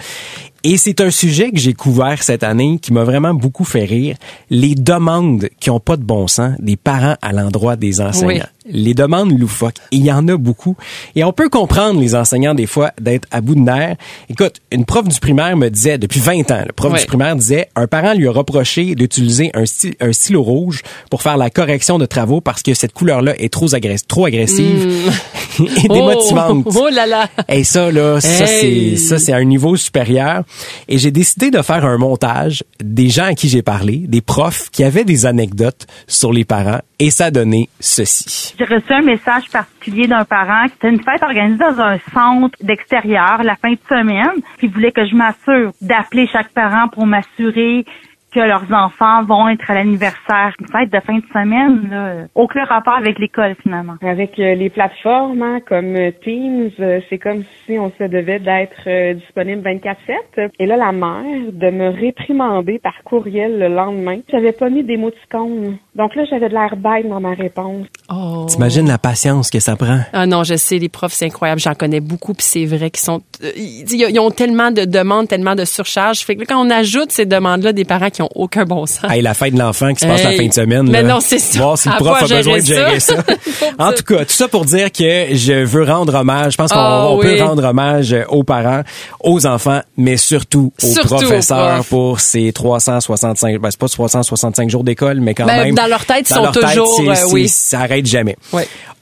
Et 0.62 0.76
c'est 0.76 1.00
un 1.00 1.10
sujet 1.10 1.50
que 1.52 1.58
j'ai 1.58 1.72
couvert 1.72 2.22
cette 2.22 2.42
année 2.42 2.78
qui 2.82 2.92
m'a 2.92 3.04
vraiment 3.04 3.32
beaucoup 3.32 3.64
fait 3.64 3.84
rire. 3.84 4.16
Les 4.50 4.74
demandes 4.74 5.48
qui 5.58 5.70
ont 5.70 5.80
pas 5.80 5.96
de 5.96 6.02
bon 6.04 6.28
sens 6.28 6.52
des 6.58 6.76
parents 6.76 7.16
à 7.22 7.32
l'endroit 7.32 7.76
des 7.76 8.00
enseignants. 8.02 8.26
Oui. 8.28 8.40
Les 8.72 8.92
demandes 8.94 9.36
loufoques. 9.36 9.76
Il 9.90 10.04
y 10.04 10.12
en 10.12 10.28
a 10.28 10.36
beaucoup. 10.36 10.76
Et 11.16 11.24
on 11.24 11.32
peut 11.32 11.48
comprendre 11.48 11.98
les 11.98 12.14
enseignants 12.14 12.54
des 12.54 12.66
fois 12.66 12.92
d'être 13.00 13.26
à 13.30 13.40
bout 13.40 13.54
de 13.54 13.60
nerfs. 13.60 13.96
Écoute, 14.28 14.56
une 14.70 14.84
prof 14.84 15.08
du 15.08 15.18
primaire 15.18 15.56
me 15.56 15.70
disait, 15.70 15.96
depuis 15.98 16.20
20 16.20 16.50
ans, 16.50 16.62
le 16.66 16.72
prof 16.72 16.92
du 17.00 17.06
primaire 17.06 17.34
disait, 17.36 17.68
un 17.74 17.86
parent 17.86 18.12
lui 18.12 18.28
a 18.28 18.30
reproché 18.30 18.94
d'utiliser 18.94 19.50
un, 19.54 19.64
sty- 19.64 19.96
un 20.00 20.12
stylo 20.12 20.42
rouge 20.42 20.82
pour 21.10 21.22
faire 21.22 21.36
la 21.38 21.48
correction 21.50 21.98
de 21.98 22.04
travaux 22.06 22.40
parce 22.42 22.62
que 22.62 22.74
cette 22.74 22.92
couleur-là 22.92 23.34
est 23.42 23.52
trop, 23.52 23.66
agress- 23.68 24.06
trop 24.06 24.26
agressive 24.26 25.10
et 25.84 25.88
démotivante. 25.88 26.66
Oh, 26.66 26.82
oh 26.82 26.88
là 26.92 27.06
là. 27.06 27.28
Et 27.48 27.64
ça, 27.64 27.90
là, 27.90 28.20
ça, 28.20 28.44
Hey. 28.44 28.96
c'est, 28.98 29.08
ça, 29.08 29.18
c'est 29.18 29.32
à 29.32 29.36
un 29.36 29.44
niveau 29.44 29.74
supérieur. 29.76 30.44
Et 30.88 30.98
j'ai 30.98 31.10
décidé 31.10 31.50
de 31.50 31.62
faire 31.62 31.84
un 31.84 31.98
montage 31.98 32.64
des 32.82 33.08
gens 33.08 33.24
à 33.24 33.34
qui 33.34 33.48
j'ai 33.48 33.62
parlé, 33.62 33.98
des 33.98 34.20
profs 34.20 34.70
qui 34.70 34.84
avaient 34.84 35.04
des 35.04 35.26
anecdotes 35.26 35.86
sur 36.06 36.32
les 36.32 36.44
parents, 36.44 36.80
et 36.98 37.10
ça 37.10 37.30
donnait 37.30 37.68
ceci. 37.80 38.54
J'ai 38.58 38.64
reçu 38.64 38.92
un 38.92 39.02
message 39.02 39.48
particulier 39.50 40.06
d'un 40.06 40.24
parent. 40.24 40.66
C'était 40.70 40.90
une 40.90 41.02
fête 41.02 41.22
organisée 41.22 41.58
dans 41.58 41.80
un 41.80 41.98
centre 42.12 42.56
d'extérieur 42.62 43.42
la 43.42 43.56
fin 43.56 43.72
de 43.72 43.78
semaine. 43.88 44.42
Il 44.62 44.70
voulait 44.70 44.92
que 44.92 45.06
je 45.06 45.14
m'assure 45.14 45.72
d'appeler 45.80 46.28
chaque 46.30 46.50
parent 46.50 46.88
pour 46.88 47.06
m'assurer 47.06 47.84
que 48.32 48.40
leurs 48.40 48.72
enfants 48.72 49.24
vont 49.24 49.48
être 49.48 49.70
à 49.70 49.74
l'anniversaire. 49.74 50.54
Une 50.60 50.68
fête 50.68 50.92
de 50.92 51.00
fin 51.00 51.16
de 51.18 51.26
semaine, 51.32 51.88
là, 51.90 52.26
aucun 52.34 52.64
rapport 52.64 52.94
avec 52.94 53.18
l'école 53.18 53.56
finalement. 53.62 53.94
Avec 54.02 54.38
euh, 54.38 54.54
les 54.54 54.70
plateformes 54.70 55.42
hein, 55.42 55.58
comme 55.68 55.96
euh, 55.96 56.10
Teams, 56.22 56.70
euh, 56.80 57.00
c'est 57.08 57.18
comme 57.18 57.44
si 57.66 57.78
on 57.78 57.92
se 57.98 58.04
devait 58.04 58.38
d'être 58.38 58.86
euh, 58.86 59.14
disponible 59.14 59.62
24/7. 59.62 60.50
Et 60.58 60.66
là, 60.66 60.76
la 60.76 60.92
mère 60.92 61.52
de 61.52 61.70
me 61.70 61.88
réprimander 61.88 62.78
par 62.78 62.94
courriel 63.04 63.58
le 63.58 63.68
lendemain. 63.68 64.18
J'avais 64.30 64.52
pas 64.52 64.68
mis 64.70 64.84
d'émoticône. 64.84 65.78
Donc 65.94 66.14
là, 66.14 66.24
j'avais 66.30 66.48
de 66.48 66.54
l'air 66.54 66.76
bête 66.76 67.08
dans 67.08 67.20
ma 67.20 67.34
réponse. 67.34 67.86
Oh. 68.08 68.46
T'imagines 68.48 68.86
la 68.86 68.98
patience 68.98 69.50
que 69.50 69.60
ça 69.60 69.76
prend? 69.76 70.00
Ah 70.12 70.26
non, 70.26 70.44
je 70.44 70.54
sais, 70.54 70.78
les 70.78 70.88
profs, 70.88 71.12
c'est 71.12 71.26
incroyable. 71.26 71.60
J'en 71.60 71.74
connais 71.74 72.00
beaucoup, 72.00 72.34
puis 72.34 72.44
c'est 72.44 72.64
vrai 72.64 72.90
qu'ils 72.90 73.02
sont, 73.02 73.22
euh, 73.42 73.50
ils, 73.56 73.86
ils 73.92 74.20
ont 74.20 74.30
tellement 74.30 74.70
de 74.70 74.84
demandes, 74.84 75.28
tellement 75.28 75.54
de 75.54 75.64
surcharges. 75.64 76.20
Fait 76.20 76.34
que 76.34 76.40
là, 76.40 76.46
quand 76.48 76.64
on 76.64 76.70
ajoute 76.70 77.10
ces 77.10 77.26
demandes-là, 77.26 77.72
des 77.72 77.84
parents 77.84 78.10
qui 78.10 78.19
ont 78.22 78.28
aucun 78.34 78.64
bon 78.64 78.86
sens. 78.86 79.10
Hey, 79.10 79.22
la 79.22 79.34
fête 79.34 79.54
de 79.54 79.58
l'enfant 79.58 79.92
qui 79.94 80.00
se 80.00 80.06
passe 80.06 80.22
la 80.24 80.32
Hey. 80.32 80.38
fin 80.38 80.46
de 80.46 80.52
semaine. 80.52 80.88
Mais 80.90 81.02
là. 81.02 81.14
non, 81.14 81.20
c'est 81.20 81.38
ça. 81.38 81.58
Voir 81.58 81.78
si 81.78 81.88
le 81.88 81.94
prof 81.96 82.22
a 82.22 82.26
besoin 82.26 82.58
de 82.58 82.64
gérer 82.64 83.00
ça. 83.00 83.14
ça. 83.38 83.66
en 83.78 83.92
tout 83.92 84.02
cas, 84.04 84.24
tout 84.24 84.32
ça 84.32 84.48
pour 84.48 84.64
dire 84.64 84.90
que 84.92 85.34
je 85.34 85.64
veux 85.64 85.84
rendre 85.84 86.14
hommage. 86.14 86.52
Je 86.52 86.56
pense 86.58 86.70
qu'on 86.72 86.78
Ah, 86.78 87.14
oui. 87.14 87.36
peut 87.36 87.42
rendre 87.44 87.64
hommage 87.64 88.14
aux 88.28 88.42
parents, 88.44 88.82
aux 89.20 89.46
enfants, 89.46 89.80
mais 89.96 90.16
surtout 90.16 90.72
aux 90.82 90.86
Surtout 90.86 91.14
aux 91.14 91.18
professeurs 91.18 91.84
pour 91.86 92.20
ces 92.20 92.52
365, 92.52 93.58
ben, 93.60 93.70
c'est 93.70 93.80
pas 93.80 93.88
365 93.88 94.70
jours 94.70 94.84
d'école, 94.84 95.20
mais 95.20 95.34
quand 95.34 95.46
Ben, 95.46 95.64
même. 95.64 95.74
dans 95.74 95.86
leur 95.86 96.04
tête, 96.06 96.28
ils 96.30 96.34
sont 96.34 96.42
leur 96.42 96.52
tête, 96.52 96.64
toujours, 96.64 96.94
c'est- 96.96 97.08
euh, 97.08 97.28
oui. 97.32 97.48
Ça 97.48 97.80
arrête 97.80 98.06
jamais. 98.06 98.36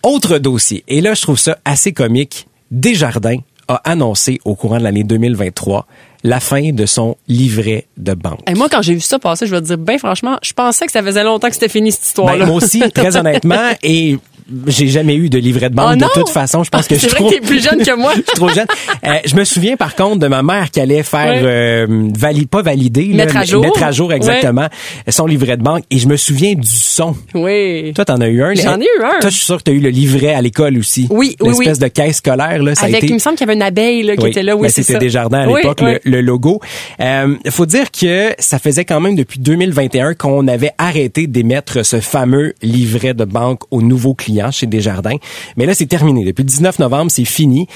Autre 0.02 0.38
dossier. 0.38 0.84
Et 0.88 1.00
là, 1.00 1.14
je 1.14 1.22
trouve 1.22 1.38
ça 1.38 1.58
assez 1.64 1.92
comique. 1.92 2.46
Desjardins 2.70 3.38
a 3.66 3.76
annoncé 3.84 4.40
au 4.44 4.54
courant 4.54 4.78
de 4.78 4.82
l'année 4.84 5.04
2023 5.04 5.86
la 6.24 6.40
fin 6.40 6.70
de 6.72 6.86
son 6.86 7.16
livret 7.28 7.86
de 7.96 8.14
banque. 8.14 8.40
Et 8.48 8.54
moi, 8.54 8.68
quand 8.68 8.82
j'ai 8.82 8.94
vu 8.94 9.00
ça 9.00 9.18
passer, 9.18 9.46
je 9.46 9.54
vais 9.54 9.60
te 9.60 9.66
dire, 9.66 9.78
ben 9.78 9.98
franchement, 9.98 10.38
je 10.42 10.52
pensais 10.52 10.86
que 10.86 10.92
ça 10.92 11.02
faisait 11.02 11.24
longtemps 11.24 11.48
que 11.48 11.54
c'était 11.54 11.68
fini 11.68 11.92
cette 11.92 12.06
histoire-là. 12.06 12.44
Ben, 12.44 12.46
moi 12.46 12.56
aussi, 12.56 12.80
très 12.92 13.16
honnêtement, 13.18 13.70
et 13.82 14.18
j'ai 14.66 14.88
jamais 14.88 15.14
eu 15.16 15.28
de 15.28 15.38
livret 15.38 15.70
de 15.70 15.74
banque 15.74 15.96
Oh 16.00 16.04
de 16.04 16.20
toute 16.20 16.28
façon. 16.30 16.64
Je 16.64 16.70
pense 16.70 16.86
que 16.86 16.94
je 16.94 17.00
suis 17.00 17.08
trop... 17.10 17.28
que 17.28 17.34
t'es 17.34 17.40
plus 17.40 17.62
jeune 17.62 17.82
que 17.82 17.94
moi. 17.96 18.12
je 18.16 18.22
suis 18.22 18.24
trop 18.34 18.48
jeune. 18.48 18.66
Euh, 19.06 19.10
je 19.24 19.34
me 19.36 19.44
souviens 19.44 19.76
par 19.76 19.94
contre 19.94 20.18
de 20.18 20.26
ma 20.26 20.42
mère 20.42 20.70
qui 20.70 20.80
allait 20.80 21.02
faire 21.02 21.18
Ouais. 21.28 21.40
euh, 21.44 22.08
vali- 22.16 22.46
pas 22.46 22.62
valider, 22.62 23.06
là, 23.08 23.24
Mettre 23.26 23.36
à 23.36 23.44
jour. 23.44 23.62
mettre 23.62 23.82
à 23.82 23.92
jour 23.92 24.12
exactement 24.12 24.68
son 25.08 25.26
livret 25.26 25.56
de 25.56 25.62
banque. 25.62 25.84
Et 25.90 25.98
je 25.98 26.08
me 26.08 26.16
souviens 26.16 26.54
du 26.54 26.66
son. 26.68 27.14
Oui. 27.34 27.92
Toi, 27.94 28.04
t'en 28.04 28.20
as 28.20 28.28
eu 28.28 28.42
un. 28.42 28.54
J'en 28.54 28.80
ai 28.80 28.84
eu 28.84 29.02
un. 29.02 29.20
Toi, 29.20 29.30
je 29.30 29.36
suis 29.36 29.44
sûr 29.44 29.58
que 29.58 29.64
t'as 29.64 29.72
eu 29.72 29.80
le 29.80 29.90
livret 29.90 30.32
à 30.34 30.40
l'école 30.40 30.78
aussi. 30.78 31.06
Oui, 31.10 31.36
oui, 31.40 31.50
oui. 31.50 31.56
L'espèce 31.66 31.78
de 31.78 31.88
caisse 31.88 32.16
scolaire 32.16 32.62
là, 32.62 32.74
ça 32.74 32.82
a 32.82 32.88
Avec, 32.88 32.98
été. 33.02 33.08
il 33.08 33.14
me 33.14 33.18
semble 33.18 33.36
qu'il 33.36 33.46
y 33.46 33.50
avait 33.50 33.56
une 33.56 33.62
abeille 33.62 34.02
là, 34.02 34.16
qui 34.16 34.24
Oui, 34.24 34.30
était 34.30 34.42
là. 34.42 34.56
Oui, 34.56 34.62
ben, 34.62 34.68
c'était 34.70 34.94
ça. 34.94 34.98
Desjardins 34.98 35.40
à 35.40 35.46
Oui, 35.48 35.60
l'époque, 35.62 35.78
oui. 35.82 35.92
le, 36.04 36.10
le 36.12 36.20
logo. 36.22 36.60
Euh, 37.00 37.34
faut 37.50 37.66
dire 37.66 37.90
que 37.90 38.30
ça 38.38 38.58
faisait 38.58 38.84
quand 38.84 39.00
même 39.00 39.14
depuis 39.16 39.40
2021 39.40 40.14
qu'on 40.14 40.48
avait 40.48 40.70
arrêté 40.78 41.26
d'émettre 41.26 41.84
ce 41.84 42.00
fameux 42.00 42.54
livret 42.62 43.14
de 43.14 43.24
banque 43.24 43.60
aux 43.70 43.82
nouveaux 43.82 44.14
clients 44.14 44.37
chez 44.52 44.66
Desjardins. 44.66 45.16
Mais 45.56 45.66
là, 45.66 45.74
c'est 45.74 45.86
terminé. 45.86 46.24
Depuis 46.24 46.42
le 46.42 46.48
19 46.48 46.78
novembre, 46.78 47.10
c'est 47.10 47.24
fini. 47.24 47.66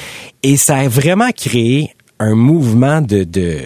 Et 0.42 0.56
ça 0.56 0.76
a 0.76 0.88
vraiment 0.88 1.30
créé 1.30 1.94
un 2.18 2.34
mouvement 2.34 3.00
de... 3.00 3.24
de 3.24 3.58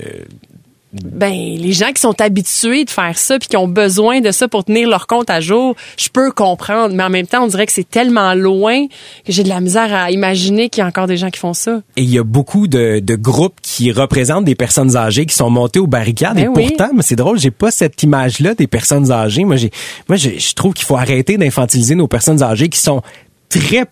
Ben, 1.05 1.33
les 1.33 1.73
gens 1.73 1.93
qui 1.93 2.01
sont 2.01 2.21
habitués 2.21 2.85
de 2.85 2.91
faire 2.91 3.17
ça 3.19 3.39
puis 3.39 3.49
qui 3.49 3.57
ont 3.57 3.69
besoin 3.69 4.21
de 4.21 4.31
ça 4.31 4.49
pour 4.49 4.65
tenir 4.65 4.89
leur 4.89 5.07
compte 5.07 5.31
à 5.31 5.41
jour, 5.41 5.75
je 5.97 6.09
peux 6.09 6.31
comprendre. 6.31 6.95
Mais 6.95 7.03
en 7.03 7.11
même 7.11 7.27
temps, 7.27 7.45
on 7.45 7.47
dirait 7.47 7.67
que 7.67 7.73
c'est 7.73 7.89
tellement 7.89 8.35
loin 8.35 8.87
que 8.87 9.33
j'ai 9.33 9.43
de 9.43 9.49
la 9.49 9.61
misère 9.61 9.93
à 9.95 10.11
imaginer 10.11 10.69
qu'il 10.69 10.81
y 10.81 10.85
a 10.85 10.87
encore 10.87 11.07
des 11.07 11.17
gens 11.17 11.31
qui 11.31 11.41
font 11.41 11.55
ça. 11.55 11.81
et 11.97 12.03
il 12.03 12.11
y 12.11 12.19
a 12.19 12.25
beaucoup 12.25 12.69
de, 12.69 13.01
de 13.01 13.17
groupes 13.17 13.57
qui 13.63 13.93
représentent 13.93 14.45
des 14.45 14.55
personnes 14.55 14.97
âgées 14.97 15.27
qui 15.27 15.35
sont 15.35 15.51
montées 15.51 15.81
aux 15.81 15.87
barricades. 15.87 16.37
Ben 16.37 16.45
et 16.45 16.49
oui. 16.49 16.69
pourtant, 16.69 16.91
mais 16.95 17.03
c'est 17.03 17.17
drôle, 17.17 17.39
j'ai 17.39 17.51
pas 17.51 17.71
cette 17.71 18.03
image-là 18.03 18.55
des 18.55 18.67
personnes 18.67 19.11
âgées. 19.11 19.45
Moi, 19.45 19.57
j'ai, 19.57 19.71
moi, 20.09 20.17
je 20.17 20.55
trouve 20.55 20.75
qu'il 20.75 20.87
faut 20.87 20.97
arrêter 20.97 21.37
d'infantiliser 21.37 21.95
nos 21.95 22.09
personnes 22.09 22.43
âgées 22.43 22.69
qui 22.69 22.79
sont 22.79 23.03
très 23.49 23.85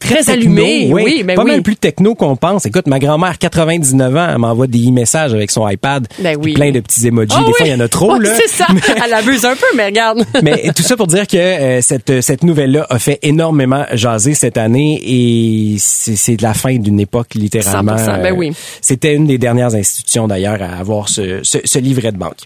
Très 0.00 0.18
techno, 0.22 0.32
allumées, 0.32 0.88
oui, 0.92 1.22
ben 1.24 1.34
pas 1.34 1.42
oui. 1.42 1.50
mal 1.50 1.62
plus 1.62 1.76
techno 1.76 2.14
qu'on 2.14 2.36
pense. 2.36 2.64
Écoute, 2.66 2.86
ma 2.86 2.98
grand-mère, 2.98 3.36
99 3.38 4.16
ans, 4.16 4.28
elle 4.30 4.38
m'envoie 4.38 4.66
des 4.66 4.78
e-messages 4.88 5.34
avec 5.34 5.50
son 5.50 5.68
iPad, 5.68 6.06
Ben 6.20 6.36
oui. 6.40 6.52
plein 6.54 6.70
de 6.70 6.80
petits 6.80 7.06
emojis. 7.08 7.32
Ah 7.34 7.40
des 7.40 7.46
oui. 7.46 7.52
fois, 7.56 7.66
il 7.66 7.70
y 7.72 7.74
en 7.74 7.80
a 7.80 7.88
trop, 7.88 8.18
là. 8.18 8.30
C'est 8.36 8.48
ça. 8.48 8.66
Elle 9.04 9.12
abuse 9.12 9.44
un 9.44 9.54
peu, 9.56 9.66
mais 9.76 9.86
regarde. 9.86 10.24
Mais 10.42 10.70
tout 10.74 10.82
ça 10.82 10.96
pour 10.96 11.06
dire 11.08 11.26
que 11.26 11.36
euh, 11.36 11.80
cette 11.82 12.20
cette 12.20 12.44
nouvelle-là 12.44 12.86
a 12.90 12.98
fait 12.98 13.18
énormément 13.22 13.84
jaser 13.92 14.34
cette 14.34 14.56
année 14.56 15.00
et 15.04 15.76
c'est 15.78 16.40
la 16.40 16.54
fin 16.54 16.76
d'une 16.76 17.00
époque 17.00 17.34
littéralement. 17.34 17.96
100%, 17.96 18.22
ben 18.22 18.34
oui. 18.36 18.52
C'était 18.80 19.14
une 19.14 19.26
des 19.26 19.38
dernières 19.38 19.74
institutions 19.74 20.28
d'ailleurs 20.28 20.62
à 20.62 20.78
avoir 20.78 21.08
ce, 21.08 21.40
ce, 21.42 21.58
ce 21.64 21.78
livret 21.78 22.12
de 22.12 22.18
banque. 22.18 22.38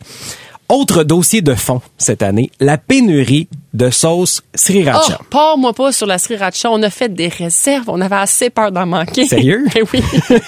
Autre 0.73 1.05
dossier 1.05 1.43
de 1.43 1.55
fond 1.55 1.83
cette 1.99 2.23
année, 2.23 2.51
la 2.59 2.79
pénurie 2.79 3.47
de 3.75 3.91
sauce 3.91 4.41
sriracha. 4.55 5.19
Oh, 5.21 5.25
pars-moi 5.29 5.75
pas 5.75 5.93
sur 5.93 6.07
la 6.07 6.17
sriracha. 6.17 6.71
On 6.71 6.83
a 6.83 6.89
fait 6.89 7.13
des 7.13 7.29
réserves. 7.29 7.85
On 7.89 8.01
avait 8.01 8.17
assez 8.17 8.49
peur 8.49 8.73
d'en 8.73 8.87
manquer. 8.87 9.27
Sérieux? 9.27 9.67
Ben 9.75 9.85
oui. 9.93 10.01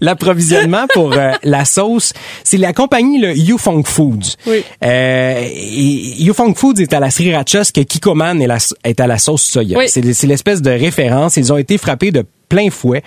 L'approvisionnement 0.00 0.86
pour 0.94 1.12
euh, 1.12 1.32
la 1.42 1.66
sauce, 1.66 2.14
c'est 2.44 2.56
la 2.56 2.72
compagnie 2.72 3.18
le 3.20 3.36
Yufeng 3.36 3.82
Foods. 3.84 4.36
Oui. 4.46 4.64
Euh, 4.82 5.44
et 5.50 6.22
Yufeng 6.22 6.54
Foods 6.54 6.80
est 6.80 6.94
à 6.94 7.00
la 7.00 7.10
sriracha, 7.10 7.62
ce 7.64 7.72
que 7.72 7.82
Kikoman 7.82 8.40
est, 8.40 8.46
la- 8.46 8.56
est 8.84 9.00
à 9.00 9.06
la 9.06 9.18
sauce 9.18 9.42
soya. 9.42 9.76
Oui. 9.78 9.84
C'est 9.88 10.14
c'est 10.14 10.26
l'espèce 10.26 10.62
de 10.62 10.70
référence. 10.70 11.36
Ils 11.36 11.52
ont 11.52 11.58
été 11.58 11.76
frappés 11.76 12.10
de 12.10 12.24
plein 12.48 12.70
fouet 12.70 13.02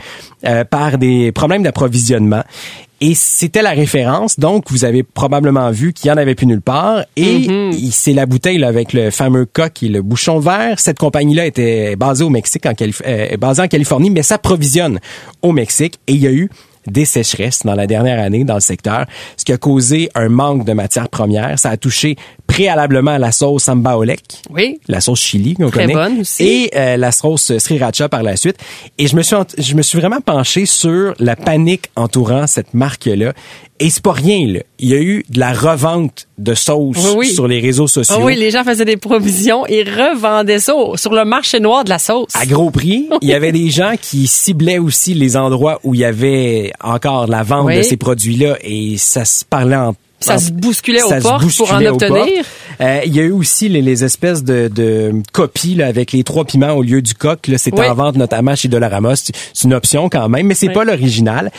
euh, 0.45 0.63
par 0.63 0.99
des 0.99 1.31
problèmes 1.31 1.63
d'approvisionnement. 1.63 2.43
Et 3.03 3.15
c'était 3.15 3.63
la 3.63 3.71
référence. 3.71 4.39
Donc, 4.39 4.69
vous 4.69 4.85
avez 4.85 5.01
probablement 5.01 5.71
vu 5.71 5.91
qu'il 5.91 6.09
y 6.09 6.11
en 6.11 6.17
avait 6.17 6.35
plus 6.35 6.45
nulle 6.45 6.61
part. 6.61 7.03
Et 7.17 7.47
il- 7.71 7.91
c'est 7.91 8.13
la 8.13 8.27
bouteille 8.27 8.59
là, 8.59 8.67
avec 8.67 8.93
le 8.93 9.09
fameux 9.09 9.45
coq 9.45 9.81
et 9.81 9.87
le 9.87 10.03
bouchon 10.03 10.37
vert. 10.39 10.79
Cette 10.79 10.99
compagnie-là 10.99 11.47
était 11.47 11.95
basée 11.95 12.23
au 12.23 12.29
Mexique, 12.29 12.65
en 12.67 12.73
Calif- 12.73 13.01
euh, 13.07 13.35
basée 13.37 13.63
en 13.63 13.67
Californie, 13.67 14.11
mais 14.11 14.21
s'approvisionne 14.21 14.99
au 15.41 15.51
Mexique. 15.51 15.99
Et 16.07 16.13
il 16.13 16.19
y 16.21 16.27
a 16.27 16.31
eu 16.31 16.49
des 16.87 17.05
sécheresses 17.05 17.63
dans 17.63 17.75
la 17.75 17.87
dernière 17.87 18.19
année 18.21 18.43
dans 18.43 18.55
le 18.55 18.59
secteur, 18.61 19.05
ce 19.37 19.45
qui 19.45 19.51
a 19.53 19.57
causé 19.57 20.09
un 20.15 20.29
manque 20.29 20.65
de 20.65 20.73
matières 20.73 21.09
premières. 21.09 21.57
Ça 21.59 21.69
a 21.69 21.77
touché 21.77 22.15
préalablement 22.47 23.11
à 23.11 23.19
la 23.19 23.31
sauce 23.31 23.63
samba 23.63 23.95
olek, 23.97 24.21
Oui. 24.49 24.79
la 24.87 24.99
sauce 24.99 25.19
chili 25.21 25.53
qu'on 25.53 25.69
connaît, 25.69 25.93
bonne 25.93 26.19
aussi. 26.21 26.43
et 26.43 26.71
euh, 26.75 26.97
la 26.97 27.11
sauce 27.11 27.57
sriracha 27.57 28.09
par 28.09 28.23
la 28.23 28.35
suite. 28.35 28.57
Et 28.97 29.07
je 29.07 29.15
me 29.15 29.21
suis 29.21 29.35
je 29.57 29.75
me 29.75 29.81
suis 29.81 29.99
vraiment 29.99 30.21
penché 30.21 30.65
sur 30.65 31.13
la 31.19 31.35
panique 31.35 31.85
entourant 31.95 32.47
cette 32.47 32.73
marque-là. 32.73 33.33
Et 33.83 33.89
c'est 33.89 34.03
pas 34.03 34.11
rien 34.13 34.47
là. 34.47 34.59
Il 34.79 34.89
y 34.89 34.93
a 34.93 35.01
eu 35.01 35.25
de 35.29 35.39
la 35.39 35.53
revente 35.53 36.27
de 36.37 36.53
sauce 36.53 36.97
Oui, 36.97 37.13
oui. 37.17 37.33
sur 37.33 37.47
les 37.47 37.59
réseaux 37.59 37.87
sociaux. 37.87 38.15
Ah 38.19 38.23
oui, 38.23 38.35
les 38.35 38.51
gens 38.51 38.63
faisaient 38.63 38.85
des 38.85 38.95
provisions 38.97 39.65
et 39.67 39.83
revendaient 39.83 40.59
ça 40.59 40.73
sur 40.95 41.13
le 41.13 41.25
marché 41.25 41.59
noir 41.59 41.83
de 41.83 41.89
la 41.89 41.99
sauce. 41.99 42.29
à 42.35 42.45
gros 42.45 42.69
prix. 42.71 43.09
Il 43.21 43.27
y 43.27 43.33
avait 43.33 43.51
des 43.51 43.69
gens 43.69 43.93
qui 43.99 44.27
ciblaient 44.27 44.77
aussi 44.79 45.13
les 45.13 45.35
endroits 45.35 45.79
où 45.83 45.93
il 45.95 45.99
y 46.01 46.05
avait 46.05 46.71
encore 46.83 47.27
la 47.27 47.43
vente 47.43 47.65
Oui. 47.67 47.77
de 47.77 47.81
ces 47.81 47.97
produits-là 47.97 48.57
et 48.63 48.95
ça 48.97 49.25
se 49.25 49.43
parlait 49.43 49.75
en 49.75 49.95
Ça 50.19 50.37
se 50.37 50.51
bousculait 50.51 51.01
aux 51.01 51.09
ça 51.09 51.19
se 51.19 51.27
portes 51.27 51.57
pour 51.57 51.73
en 51.73 51.83
obtenir. 51.83 52.43
Euh, 52.79 52.99
il 53.05 53.15
y 53.15 53.19
a 53.19 53.23
eu 53.23 53.31
aussi 53.31 53.69
les, 53.69 53.81
les 53.81 54.03
espèces 54.03 54.43
de, 54.43 54.69
de 54.73 55.11
copies 55.33 55.75
là, 55.75 55.87
avec 55.87 56.11
les 56.11 56.23
trois 56.23 56.45
piments 56.45 56.73
au 56.73 56.83
lieu 56.83 57.01
du 57.01 57.13
coq. 57.15 57.47
Là, 57.47 57.57
c'était 57.57 57.81
Oui. 57.81 57.87
en 57.87 57.95
vente 57.95 58.15
notamment 58.15 58.55
chez 58.55 58.67
Dollarama. 58.67 59.15
C'est 59.15 59.33
c'est 59.53 59.65
une 59.67 59.73
option 59.73 60.09
quand 60.09 60.29
même, 60.29 60.45
mais 60.47 60.53
c'est 60.55 60.67
Oui. 60.67 60.73
pas 60.73 60.83
l'original. 60.83 61.51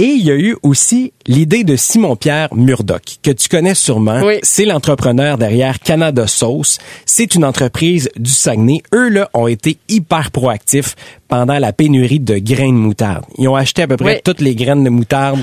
Et 0.00 0.04
il 0.04 0.24
y 0.24 0.30
a 0.30 0.36
eu 0.36 0.56
aussi 0.62 1.12
l'idée 1.26 1.64
de 1.64 1.74
Simon-Pierre 1.74 2.54
Murdoch, 2.54 3.02
que 3.20 3.32
tu 3.32 3.48
connais 3.48 3.74
sûrement. 3.74 4.20
Oui. 4.22 4.34
C'est 4.44 4.64
l'entrepreneur 4.64 5.38
derrière 5.38 5.80
Canada 5.80 6.28
Sauce. 6.28 6.78
C'est 7.04 7.34
une 7.34 7.44
entreprise 7.44 8.08
du 8.16 8.30
Saguenay. 8.30 8.80
Eux, 8.94 9.08
là, 9.08 9.28
ont 9.34 9.48
été 9.48 9.76
hyper 9.88 10.30
proactifs 10.30 10.94
pendant 11.26 11.58
la 11.58 11.72
pénurie 11.72 12.20
de 12.20 12.38
graines 12.38 12.76
de 12.76 12.80
moutarde. 12.80 13.24
Ils 13.38 13.48
ont 13.48 13.56
acheté 13.56 13.82
à 13.82 13.88
peu 13.88 13.96
près 13.96 14.14
Oui. 14.14 14.20
toutes 14.24 14.40
les 14.40 14.54
graines 14.54 14.84
de 14.84 14.88
moutarde 14.88 15.40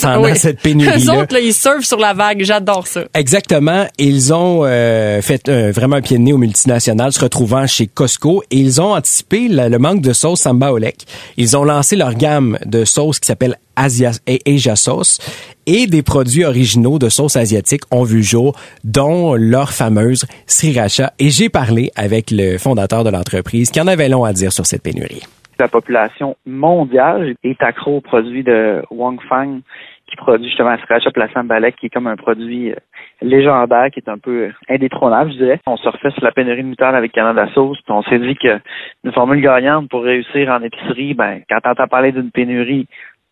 pendant 0.00 0.22
Oui. 0.26 0.36
cette 0.38 0.56
Eux 0.58 0.60
pénurie-là. 0.62 1.18
autres, 1.22 1.34
là, 1.34 1.40
ils 1.40 1.52
surfent 1.52 1.84
sur 1.84 1.98
la 1.98 2.14
vague. 2.14 2.44
J'adore 2.44 2.86
ça. 2.86 3.02
Exactement. 3.14 3.86
Ils 3.98 4.32
ont 4.32 4.62
euh, 4.64 5.20
fait 5.22 5.48
euh, 5.48 5.72
vraiment 5.74 5.96
un 5.96 6.02
pied 6.02 6.18
de 6.18 6.22
nez 6.22 6.32
aux 6.32 6.38
multinationales, 6.38 7.12
se 7.12 7.20
retrouvant 7.20 7.66
chez 7.66 7.88
Costco, 7.88 8.44
et 8.52 8.58
ils 8.58 8.80
ont 8.80 8.94
anticipé 8.94 9.48
le, 9.48 9.68
le 9.68 9.78
manque 9.80 10.02
de 10.02 10.12
sauce 10.12 10.40
Samba 10.42 10.70
Olek. 10.72 10.98
Ils 11.36 11.56
ont 11.56 11.64
lancé 11.64 11.96
leur 11.96 12.14
gamme 12.14 12.58
de 12.64 12.84
sauces 12.84 13.18
qui 13.18 13.26
s'appelle 13.26 13.58
Asia, 13.78 14.76
Sauce, 14.76 15.18
et 15.66 15.86
des 15.86 16.02
produits 16.02 16.44
originaux 16.44 16.98
de 16.98 17.08
sauce 17.08 17.36
asiatique 17.36 17.82
ont 17.90 18.02
vu 18.02 18.22
jour, 18.22 18.54
dont 18.84 19.34
leur 19.34 19.70
fameuse 19.70 20.26
sriracha. 20.46 21.12
Et 21.18 21.30
j'ai 21.30 21.48
parlé 21.48 21.90
avec 21.96 22.30
le 22.30 22.58
fondateur 22.58 23.04
de 23.04 23.10
l'entreprise, 23.10 23.70
qui 23.70 23.80
en 23.80 23.86
avait 23.86 24.08
long 24.08 24.24
à 24.24 24.32
dire 24.32 24.52
sur 24.52 24.66
cette 24.66 24.82
pénurie? 24.82 25.22
la 25.58 25.68
population 25.68 26.36
mondiale 26.46 27.34
est 27.42 27.62
accro 27.62 27.96
aux 27.96 28.00
produits 28.00 28.44
de 28.44 28.82
Wang 28.90 29.20
Fang, 29.28 29.60
qui 30.06 30.16
produit 30.16 30.48
justement 30.48 30.70
la 30.70 30.78
sriracha 30.78 31.10
et 31.14 31.18
la 31.18 31.32
sambalek, 31.32 31.76
qui 31.76 31.86
est 31.86 31.90
comme 31.90 32.06
un 32.06 32.16
produit 32.16 32.70
euh, 32.70 32.76
légendaire, 33.20 33.90
qui 33.92 34.00
est 34.00 34.08
un 34.08 34.18
peu 34.18 34.46
euh, 34.46 34.52
indétrônable, 34.68 35.32
je 35.32 35.36
dirais. 35.36 35.60
On 35.66 35.76
se 35.76 35.88
refait 35.88 36.10
sur 36.12 36.24
la 36.24 36.32
pénurie 36.32 36.62
de 36.62 36.68
moutarde 36.68 36.94
avec 36.94 37.12
Canada 37.12 37.46
Sauce, 37.54 37.78
puis 37.84 37.92
on 37.92 38.02
s'est 38.04 38.18
dit 38.18 38.36
que 38.36 38.58
une 39.04 39.12
formule 39.12 39.42
gagnante 39.42 39.90
pour 39.90 40.02
réussir 40.02 40.48
en 40.48 40.62
épicerie, 40.62 41.14
ben, 41.14 41.42
quand 41.48 41.60
t'entends 41.60 41.88
parler 41.88 42.12
d'une 42.12 42.30
pénurie, 42.30 42.86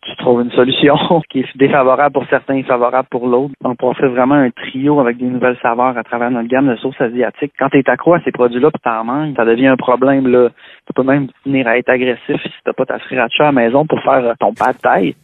tu 0.09 0.15
trouves 0.17 0.41
une 0.41 0.51
solution 0.51 0.95
qui 1.29 1.39
est 1.39 1.57
défavorable 1.57 2.13
pour 2.13 2.25
certains 2.29 2.55
et 2.55 2.63
favorable 2.63 3.07
pour 3.11 3.27
l'autre. 3.27 3.53
Donc, 3.63 3.77
on 3.81 3.93
fait 3.93 4.07
vraiment 4.07 4.35
un 4.35 4.49
trio 4.51 4.99
avec 4.99 5.17
des 5.17 5.25
nouvelles 5.25 5.57
saveurs 5.61 5.97
à 5.97 6.03
travers 6.03 6.31
notre 6.31 6.47
gamme 6.47 6.67
de 6.69 6.75
sauces 6.77 6.99
asiatiques. 6.99 7.51
Quand 7.59 7.69
tu 7.69 7.79
es 7.79 7.89
accro 7.89 8.13
à 8.13 8.19
ces 8.23 8.31
produits-là 8.31 8.69
puis 8.71 8.81
t'en 8.83 9.03
manques, 9.03 9.35
ça 9.35 9.45
devient 9.45 9.67
un 9.67 9.75
problème, 9.77 10.27
là. 10.27 10.49
Tu 10.87 10.93
peux 10.93 11.03
même 11.03 11.27
venir 11.45 11.67
à 11.67 11.77
être 11.77 11.89
agressif 11.89 12.41
si 12.41 12.49
t'as 12.63 12.73
pas 12.73 12.85
ta 12.85 12.99
sriracha 12.99 13.43
à 13.43 13.45
la 13.47 13.51
maison 13.51 13.85
pour 13.85 14.01
faire 14.01 14.23
euh, 14.25 14.33
ton 14.39 14.53
pas 14.53 14.73
de 14.73 14.77
taille. 14.77 15.15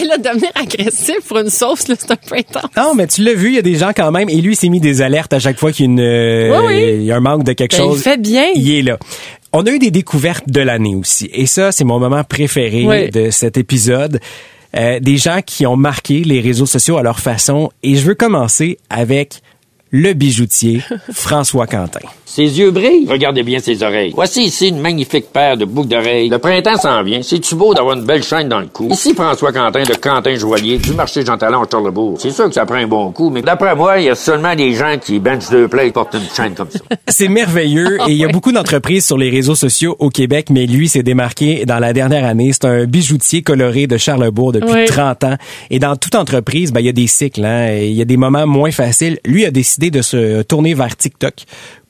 Et 0.00 0.04
là, 0.04 0.18
devenir 0.18 0.50
agressif 0.54 1.26
pour 1.26 1.38
une 1.38 1.48
sauce, 1.48 1.88
là, 1.88 1.94
c'est 1.98 2.12
un 2.12 2.16
peu 2.16 2.36
intense. 2.36 2.70
Non, 2.76 2.94
mais 2.94 3.06
tu 3.08 3.22
l'as 3.22 3.34
vu, 3.34 3.48
il 3.48 3.54
y 3.54 3.58
a 3.58 3.62
des 3.62 3.74
gens 3.74 3.90
quand 3.96 4.12
même, 4.12 4.28
et 4.28 4.40
lui, 4.40 4.52
il 4.52 4.56
s'est 4.56 4.68
mis 4.68 4.78
des 4.78 5.02
alertes 5.02 5.32
à 5.32 5.40
chaque 5.40 5.56
fois 5.58 5.72
qu'il 5.72 5.86
y 5.86 5.88
a, 5.88 5.90
une, 5.92 6.00
euh, 6.00 6.60
Oui, 6.60 6.64
oui. 6.68 6.92
il 6.96 7.02
y 7.02 7.10
a 7.12 7.16
un 7.16 7.20
manque 7.20 7.42
de 7.44 7.52
quelque 7.54 7.76
Ben, 7.76 7.82
il 7.84 7.88
chose. 7.88 8.02
fait 8.04 8.20
bien. 8.20 8.44
Il 8.54 8.70
est 8.78 8.82
là. 8.82 8.98
On 9.56 9.64
a 9.66 9.70
eu 9.70 9.78
des 9.78 9.92
découvertes 9.92 10.48
de 10.48 10.60
l'année 10.60 10.96
aussi. 10.96 11.30
Et 11.32 11.46
ça, 11.46 11.70
c'est 11.70 11.84
mon 11.84 12.00
moment 12.00 12.24
préféré 12.24 12.84
Oui. 12.84 13.10
de 13.10 13.30
cet 13.30 13.56
épisode. 13.56 14.18
Euh, 14.76 14.98
des 14.98 15.16
gens 15.16 15.42
qui 15.46 15.64
ont 15.64 15.76
marqué 15.76 16.24
les 16.24 16.40
réseaux 16.40 16.66
sociaux 16.66 16.96
à 16.96 17.04
leur 17.04 17.20
façon. 17.20 17.70
Et 17.84 17.94
je 17.94 18.04
veux 18.04 18.16
commencer 18.16 18.78
avec 18.90 19.42
le 19.96 20.12
bijoutier 20.12 20.80
François 21.12 21.68
Quentin. 21.68 22.00
Ses 22.26 22.58
yeux 22.58 22.72
brillent. 22.72 23.06
Regardez 23.08 23.44
bien 23.44 23.60
ses 23.60 23.80
oreilles. 23.84 24.10
Voici 24.12 24.42
ici 24.42 24.70
une 24.70 24.80
magnifique 24.80 25.26
paire 25.32 25.56
de 25.56 25.64
boucles 25.64 25.90
d'oreilles. 25.90 26.28
Le 26.28 26.38
printemps 26.38 26.76
s'en 26.76 27.00
vient. 27.04 27.22
C'est-tu 27.22 27.54
beau 27.54 27.74
d'avoir 27.74 27.96
une 27.96 28.04
belle 28.04 28.24
chaîne 28.24 28.48
dans 28.48 28.58
le 28.58 28.66
cou? 28.66 28.88
Ici 28.90 29.14
François 29.14 29.52
Quentin 29.52 29.84
de 29.84 29.94
Quentin 29.94 30.34
Joaillier 30.34 30.78
du 30.78 30.94
marché 30.94 31.24
Jean 31.24 31.38
Talon 31.38 31.62
à 31.62 31.68
Charlebourg. 31.70 32.16
C'est 32.18 32.32
sûr 32.32 32.46
que 32.48 32.54
ça 32.54 32.66
prend 32.66 32.74
un 32.74 32.88
bon 32.88 33.12
coup, 33.12 33.30
mais 33.30 33.40
d'après 33.40 33.76
moi, 33.76 34.00
il 34.00 34.06
y 34.06 34.08
a 34.10 34.16
seulement 34.16 34.56
des 34.56 34.74
gens 34.74 34.96
qui 35.00 35.20
bench 35.20 35.48
deux 35.48 35.68
plats 35.68 35.84
et 35.84 35.92
portent 35.92 36.14
une 36.14 36.28
chaîne 36.36 36.54
comme 36.54 36.70
ça. 36.70 36.80
C'est 37.06 37.28
merveilleux 37.28 37.98
et 38.08 38.10
il 38.10 38.16
y 38.16 38.24
a 38.24 38.28
beaucoup 38.28 38.50
d'entreprises 38.50 39.06
sur 39.06 39.16
les 39.16 39.30
réseaux 39.30 39.54
sociaux 39.54 39.94
au 40.00 40.08
Québec, 40.08 40.48
mais 40.50 40.66
lui 40.66 40.88
s'est 40.88 41.04
démarqué 41.04 41.66
dans 41.66 41.78
la 41.78 41.92
dernière 41.92 42.24
année. 42.24 42.50
C'est 42.52 42.64
un 42.64 42.86
bijoutier 42.86 43.42
coloré 43.42 43.86
de 43.86 43.96
Charlebourg 43.96 44.50
depuis 44.50 44.72
Oui. 44.72 44.84
30 44.86 45.22
ans. 45.22 45.36
Et 45.70 45.78
dans 45.78 45.94
toute 45.94 46.16
entreprise, 46.16 46.72
ben, 46.72 46.80
il 46.80 46.86
y 46.86 46.88
a 46.88 46.92
des 46.92 47.06
cycles. 47.06 47.44
Hein, 47.44 47.68
et 47.74 47.86
il 47.90 47.94
y 47.94 48.02
a 48.02 48.06
des 48.06 48.16
moments 48.16 48.48
moins 48.48 48.72
faciles. 48.72 49.20
Lui 49.24 49.44
a 49.44 49.52
décidé 49.52 49.83
de 49.90 50.02
se 50.02 50.42
tourner 50.42 50.74
vers 50.74 50.96
TikTok 50.96 51.34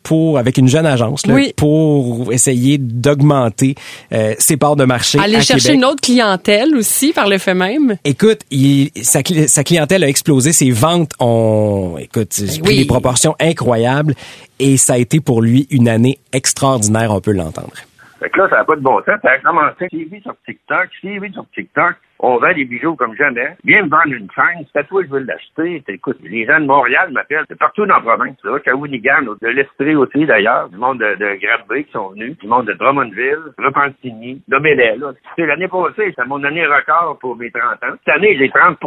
pour 0.03 0.37
avec 0.39 0.59
une 0.59 0.69
jeune 0.69 0.85
agence 0.85 1.27
là, 1.27 1.33
Oui. 1.33 1.55
pour 1.57 2.31
essayer 2.31 2.77
d'augmenter 2.79 3.75
euh, 4.13 4.35
ses 4.39 4.59
parts 4.59 4.77
de 4.77 4.85
marché 4.85 5.19
Aller 5.19 5.37
à 5.37 5.41
chercher 5.41 5.69
Québec. 5.69 5.77
une 5.79 5.85
autre 5.87 6.01
clientèle 6.03 6.77
aussi 6.77 7.13
par 7.15 7.27
le 7.27 7.39
fait 7.39 7.55
même. 7.55 7.97
Écoute, 8.05 8.41
il, 8.51 8.91
sa, 9.03 9.21
cli- 9.23 9.49
sa 9.49 9.65
clientèle 9.65 10.05
a 10.05 10.09
explosé, 10.09 10.53
ses 10.53 10.71
ventes 10.73 11.13
ont, 11.21 11.97
écoute, 11.99 12.29
pris 12.37 12.61
Ben 12.61 12.69
oui. 12.69 12.79
des 12.81 12.85
proportions 12.85 13.35
incroyables 13.41 14.15
et 14.59 14.77
ça 14.77 14.95
a 14.95 14.99
été 14.99 15.21
pour 15.21 15.41
lui 15.41 15.67
une 15.71 15.89
année 15.89 16.19
extraordinaire, 16.35 17.11
on 17.11 17.21
peut 17.23 17.33
l'entendre. 17.33 17.73
Fait 18.21 18.29
que 18.31 18.39
là, 18.41 18.47
ça 18.51 18.57
n'a 18.57 18.65
pas 18.65 18.77
de 18.77 18.81
bon 18.83 18.97
sens. 19.07 19.17
Ça 19.23 19.31
a 19.31 19.39
commencé 19.39 19.87
suivi 19.89 20.21
sur 20.23 20.35
TikTok, 20.47 20.89
suivi 21.01 21.33
sur 21.33 21.45
TikTok. 21.55 21.95
On 22.27 22.39
vend 22.39 22.55
des 22.55 22.65
bijoux 22.65 22.95
comme 22.97 23.15
jamais. 23.17 23.49
Viens 23.65 23.83
me 23.83 23.91
vendre 23.91 24.13
une 24.15 24.29
chaîne. 24.35 24.65
C'est 24.73 24.79
à 24.81 24.85
toi 24.85 25.03
que 25.03 25.09
je 25.09 25.13
veux 25.13 25.19
l'acheter. 25.21 25.83
Écoute, 25.89 26.17
les 26.25 26.47
gens 26.47 26.59
de 26.59 26.65
Montréal 26.65 27.11
m'appellent. 27.13 27.45
C'est 27.49 27.59
partout 27.59 27.85
dans 27.85 27.97
la 27.97 28.01
province. 28.01 28.37
Là, 28.45 28.59
Shawinigan, 28.65 29.23
de 29.43 29.49
l'Estrie 29.49 29.95
aussi 29.95 30.25
d'ailleurs. 30.25 30.71
Du 30.71 30.79
monde 30.79 30.99
de, 31.01 31.15
de 31.21 31.29
Granby 31.43 31.85
qui 31.85 31.93
sont 31.93 32.09
venus. 32.11 32.39
Du 32.39 32.47
monde 32.49 32.67
de 32.67 32.73
Drummondville, 32.73 33.53
Repentigny, 33.59 34.41
Domélé. 34.49 34.95
Là. 34.99 35.13
C'est 35.37 35.45
l'année 35.45 35.69
passée. 35.69 36.15
C'est 36.17 36.27
mon 36.27 36.43
année 36.45 36.65
record 36.65 37.19
pour 37.21 37.37
mes 37.37 37.51
30 37.51 37.63
ans. 37.85 37.97
Cette 38.07 38.15
année, 38.17 38.37
j'ai 38.39 38.49
30 38.49 38.79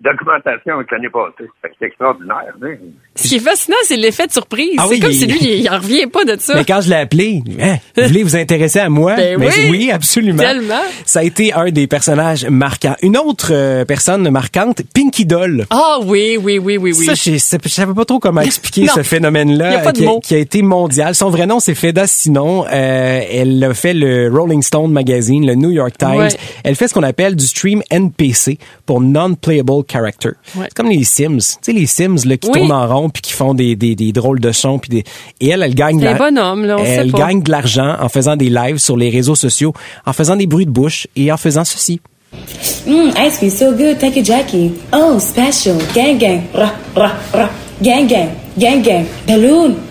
d'augmentation 0.00 0.74
avec 0.76 0.90
l'année 0.92 1.08
passée. 1.10 1.50
C'est 1.80 1.86
extraordinaire. 1.86 2.54
hein. 2.62 2.74
Ce 3.16 3.28
qui 3.28 3.36
est 3.36 3.40
fascinant, 3.44 3.76
c'est 3.82 3.96
l'effet 3.96 4.26
de 4.28 4.32
surprise. 4.32 4.76
Ah 4.78 4.84
c'est 4.86 4.94
oui, 4.94 5.00
comme 5.00 5.10
il- 5.10 5.14
si 5.14 5.26
lui, 5.26 5.38
il, 5.40 5.60
il 5.64 5.68
en 5.70 5.78
revient 5.78 6.06
pas 6.06 6.24
de 6.24 6.36
ça. 6.38 6.54
Mais 6.54 6.64
quand 6.64 6.80
je 6.80 6.90
l'ai 6.90 6.96
appelé, 6.96 7.40
hein, 7.60 7.76
vous 7.96 8.04
voulez 8.08 8.22
vous 8.22 8.36
intéresser 8.36 8.78
à 8.78 8.88
moi? 8.88 9.16
Ben 9.16 9.36
Mais 9.36 9.48
oui. 9.68 9.90
absolument. 9.90 10.38
Tellement. 10.38 10.82
Ça 11.04 11.20
a 11.20 11.24
été 11.24 11.52
un 11.52 11.70
des 11.70 11.88
personnages 11.88 12.46
marquants. 12.48 12.67
Une 13.02 13.16
autre 13.16 13.48
euh, 13.52 13.84
personne 13.84 14.28
marquante, 14.30 14.82
Pinky 14.94 15.24
Doll. 15.26 15.66
Ah 15.70 15.98
oui, 16.04 16.36
oui, 16.42 16.58
oui, 16.58 16.76
oui, 16.76 16.92
oui. 16.96 17.04
Ça, 17.06 17.14
je, 17.14 17.36
sais- 17.38 17.58
je 17.62 17.68
savais 17.68 17.94
pas 17.94 18.04
trop 18.04 18.18
comment 18.18 18.40
expliquer 18.40 18.86
ce 18.94 19.02
phénomène-là 19.02 19.92
qui, 19.92 20.06
qui 20.22 20.34
a 20.34 20.38
été 20.38 20.62
mondial. 20.62 21.14
Son 21.14 21.30
vrai 21.30 21.46
nom, 21.46 21.60
c'est 21.60 21.74
Feda 21.74 22.06
Sinon. 22.06 22.64
Euh, 22.70 23.20
elle 23.30 23.62
a 23.64 23.74
fait 23.74 23.94
le 23.94 24.30
Rolling 24.32 24.62
Stone 24.62 24.92
Magazine, 24.92 25.46
le 25.46 25.54
New 25.54 25.70
York 25.70 25.96
Times. 25.98 26.16
Ouais. 26.18 26.28
Elle 26.64 26.76
fait 26.76 26.88
ce 26.88 26.94
qu'on 26.94 27.02
appelle 27.02 27.36
du 27.36 27.46
stream 27.46 27.82
NPC 27.90 28.58
pour 28.86 29.00
Non-Playable 29.00 29.82
Character. 29.90 30.30
Ouais. 30.56 30.64
C'est 30.68 30.74
comme 30.74 30.88
les 30.90 31.04
Sims. 31.04 31.38
Tu 31.38 31.44
sais, 31.62 31.72
les 31.72 31.86
Sims 31.86 32.16
là, 32.26 32.36
qui 32.36 32.48
Oui. 32.48 32.58
tournent 32.60 32.72
en 32.72 32.86
rond 32.86 33.08
puis 33.10 33.22
qui 33.22 33.32
font 33.32 33.54
des, 33.54 33.76
des, 33.76 33.94
des 33.94 34.12
drôles 34.12 34.40
de 34.40 34.52
sons. 34.52 34.78
Puis 34.78 34.90
des... 34.90 35.04
Et 35.40 35.48
elle, 35.48 35.62
elle 35.62 35.74
gagne 35.74 36.02
la- 36.02 36.14
bonhomme, 36.14 36.64
là, 36.64 36.76
on 36.78 36.84
sait 36.84 36.90
Elle 36.90 37.12
gagne 37.12 37.42
de 37.42 37.50
l'argent 37.50 37.96
en 38.00 38.08
faisant 38.08 38.36
des 38.36 38.50
lives 38.50 38.78
sur 38.78 38.96
les 38.96 39.10
réseaux 39.10 39.34
sociaux, 39.34 39.72
en 40.06 40.12
faisant 40.12 40.36
des 40.36 40.46
bruits 40.46 40.66
de 40.66 40.70
bouche 40.70 41.06
et 41.16 41.30
en 41.32 41.36
faisant 41.36 41.64
ceci. 41.64 42.00
Mmm, 42.32 43.16
ice 43.16 43.38
cream 43.38 43.50
so 43.50 43.76
good. 43.76 43.98
Thank 43.98 44.16
you, 44.16 44.22
Jackie. 44.22 44.80
Oh, 44.92 45.18
special. 45.18 45.78
Gang, 45.94 46.18
gang. 46.18 46.52
Rah, 46.52 46.76
rah, 46.96 47.16
rah. 47.32 47.50
Gang, 47.82 48.06
gang. 48.06 48.38
Gang, 48.58 48.82
gang. 48.82 49.08
Balloon. 49.26 49.88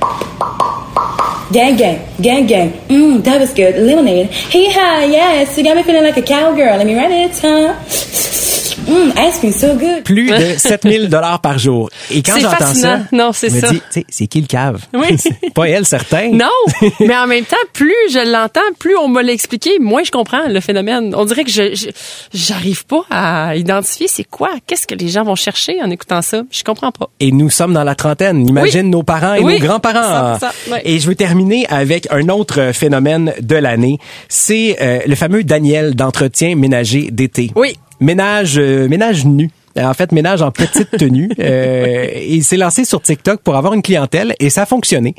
Gang, 1.52 1.78
gang. 1.78 2.08
Gang, 2.22 2.46
gang. 2.46 2.72
Mmm, 2.90 3.24
that 3.24 3.40
was 3.40 3.54
good. 3.54 3.76
Lemonade. 3.76 4.28
Hey, 4.28 4.72
hi, 4.72 5.06
yes. 5.06 5.58
You 5.58 5.64
got 5.64 5.76
me 5.76 5.84
feeling 5.84 6.04
like 6.04 6.18
a 6.18 6.22
cowgirl. 6.22 6.78
Let 6.78 6.86
me 6.86 6.96
write 6.96 7.12
it, 7.12 7.40
huh? 7.40 8.57
Ice 8.88 9.40
cream 9.40 9.52
so 9.52 9.74
good. 9.76 10.04
Plus 10.04 10.30
de 10.30 10.54
7000 10.58 11.10
dollars 11.10 11.42
par 11.42 11.58
jour. 11.58 11.90
Et 12.12 12.22
quand 12.24 12.40
j'entends 12.40 12.74
ça, 12.74 13.00
Non, 13.12 13.32
c'est 13.34 13.50
ça. 13.50 13.70
c'est 14.10 14.28
qui 14.28 14.42
le 14.42 14.48
cave? 14.48 14.82
Oui. 14.94 15.08
C'est 15.18 15.54
pas 15.54 15.68
elle, 15.68 15.86
certain. 15.86 16.30
Non, 16.32 16.46
mais 17.00 17.16
en 17.18 17.28
même 17.28 17.44
temps, 17.44 17.56
plus 17.74 17.94
je 18.12 18.20
l'entends, 18.32 18.62
plus 18.80 18.96
on 18.96 19.08
me 19.10 19.22
l'a 19.22 19.32
expliqué, 19.34 19.72
moins 19.80 20.04
je 20.04 20.12
comprends 20.12 20.48
le 20.48 20.60
phénomène. 20.62 21.14
On 21.18 21.26
dirait 21.26 21.44
que 21.44 21.52
je 21.52 21.90
j'arrive 22.34 22.86
pas 22.86 23.02
à 23.10 23.56
identifier 23.56 24.08
c'est 24.08 24.24
quoi, 24.24 24.50
qu'est-ce 24.68 24.88
que 24.88 24.96
les 24.96 25.08
gens 25.10 25.24
vont 25.24 25.36
chercher 25.36 25.82
en 25.82 25.90
écoutant 25.90 26.22
ça. 26.22 26.44
Je 26.52 26.64
comprends 26.64 26.92
pas. 26.92 27.10
Et 27.20 27.32
nous 27.32 27.50
sommes 27.50 27.74
dans 27.74 27.84
la 27.84 27.96
trentaine. 27.96 28.48
Imagine 28.48 28.86
Oui. 28.86 28.92
nos 28.92 29.04
parents 29.04 29.34
et 29.34 29.42
Oui. 29.44 29.60
nos 29.60 29.66
grands-parents. 29.68 30.38
100%, 30.38 30.72
ouais. 30.72 30.82
Et 30.86 31.00
je 31.00 31.08
veux 31.08 31.16
terminer 31.16 31.66
avec 31.70 32.08
un 32.12 32.30
autre 32.30 32.72
phénomène 32.74 33.34
de 33.42 33.56
l'année. 33.56 33.98
C'est 34.30 34.78
euh, 34.82 35.00
le 35.06 35.16
fameux 35.16 35.44
Daniel 35.44 35.96
d'entretien 35.96 36.56
ménager 36.56 37.10
d'été. 37.12 37.52
Oui. 37.56 37.78
Ménage, 38.00 38.58
euh, 38.58 38.88
ménage 38.88 39.26
nu. 39.26 39.50
En 39.76 39.94
fait, 39.94 40.12
ménage 40.12 40.42
en 40.42 40.52
petite 40.52 40.90
tenue. 40.98 41.30
Euh, 41.40 42.08
il 42.28 42.44
s'est 42.44 42.58
lancé 42.58 42.84
sur 42.84 43.02
TikTok 43.02 43.42
pour 43.42 43.56
avoir 43.56 43.74
une 43.74 43.82
clientèle 43.82 44.36
et 44.40 44.50
ça 44.50 44.64
a 44.64 44.66
fonctionné. 44.66 45.14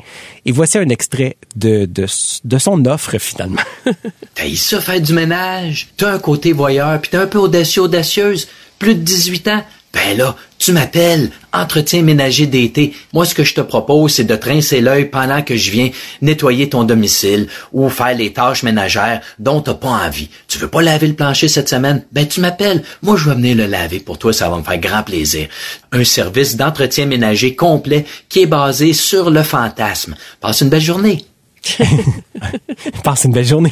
Et 0.45 0.51
voici 0.51 0.77
un 0.77 0.89
extrait 0.89 1.37
de, 1.55 1.85
de, 1.85 2.57
son 2.57 2.85
offre 2.85 3.17
finalement. 3.19 3.61
T'as 4.35 4.55
ça 4.55 4.81
faire 4.81 5.01
du 5.01 5.13
ménage? 5.13 5.89
T'as 5.95 6.13
un 6.13 6.19
côté 6.19 6.51
voyeur, 6.51 6.99
puis 6.99 7.11
t'es 7.11 7.17
un 7.17 7.27
peu 7.27 7.39
audacieux, 7.39 7.83
audacieuse. 7.83 8.47
Plus 8.79 8.95
de 8.95 9.01
18 9.01 9.47
ans? 9.49 9.63
Ben 9.93 10.17
là, 10.17 10.35
tu 10.69 10.75
m'appelles. 10.75 11.31
Entretien 11.51 12.03
ménager 12.03 12.45
d'été. 12.45 12.93
Moi, 13.11 13.25
ce 13.25 13.33
que 13.33 13.43
je 13.43 13.55
te 13.55 13.61
propose, 13.61 14.13
c'est 14.13 14.23
de 14.23 14.35
trincer 14.35 14.81
l'œil 14.81 15.05
pendant 15.05 15.41
que 15.41 15.55
je 15.55 15.71
viens 15.71 15.89
nettoyer 16.21 16.69
ton 16.69 16.83
domicile 16.83 17.47
ou 17.73 17.89
faire 17.89 18.15
les 18.15 18.33
tâches 18.33 18.61
ménagères 18.61 19.21
dont 19.39 19.61
t'as 19.61 19.73
pas 19.73 19.87
envie. 20.05 20.29
Tu 20.47 20.59
veux 20.59 20.67
pas 20.67 20.83
laver 20.83 21.07
le 21.07 21.15
plancher 21.15 21.47
cette 21.47 21.67
semaine? 21.67 22.05
Ben, 22.11 22.27
tu 22.27 22.39
m'appelles. 22.39 22.83
Moi, 23.01 23.17
je 23.17 23.27
vais 23.27 23.35
venir 23.35 23.55
le 23.55 23.65
laver 23.65 23.99
pour 23.99 24.19
toi. 24.19 24.31
Ça 24.31 24.47
va 24.47 24.57
me 24.57 24.63
faire 24.63 24.77
grand 24.77 25.01
plaisir. 25.01 25.47
Un 25.91 26.03
service 26.03 26.55
d'entretien 26.55 27.07
ménager 27.07 27.55
complet 27.55 28.05
qui 28.29 28.43
est 28.43 28.45
basé 28.45 28.93
sur 28.93 29.31
le 29.31 29.41
fantasme. 29.41 30.13
Passe 30.39 30.61
une 30.61 30.69
belle 30.69 30.81
journée. 30.81 31.25
passe 33.03 33.25
une 33.25 33.31
belle 33.31 33.45
journée. 33.45 33.71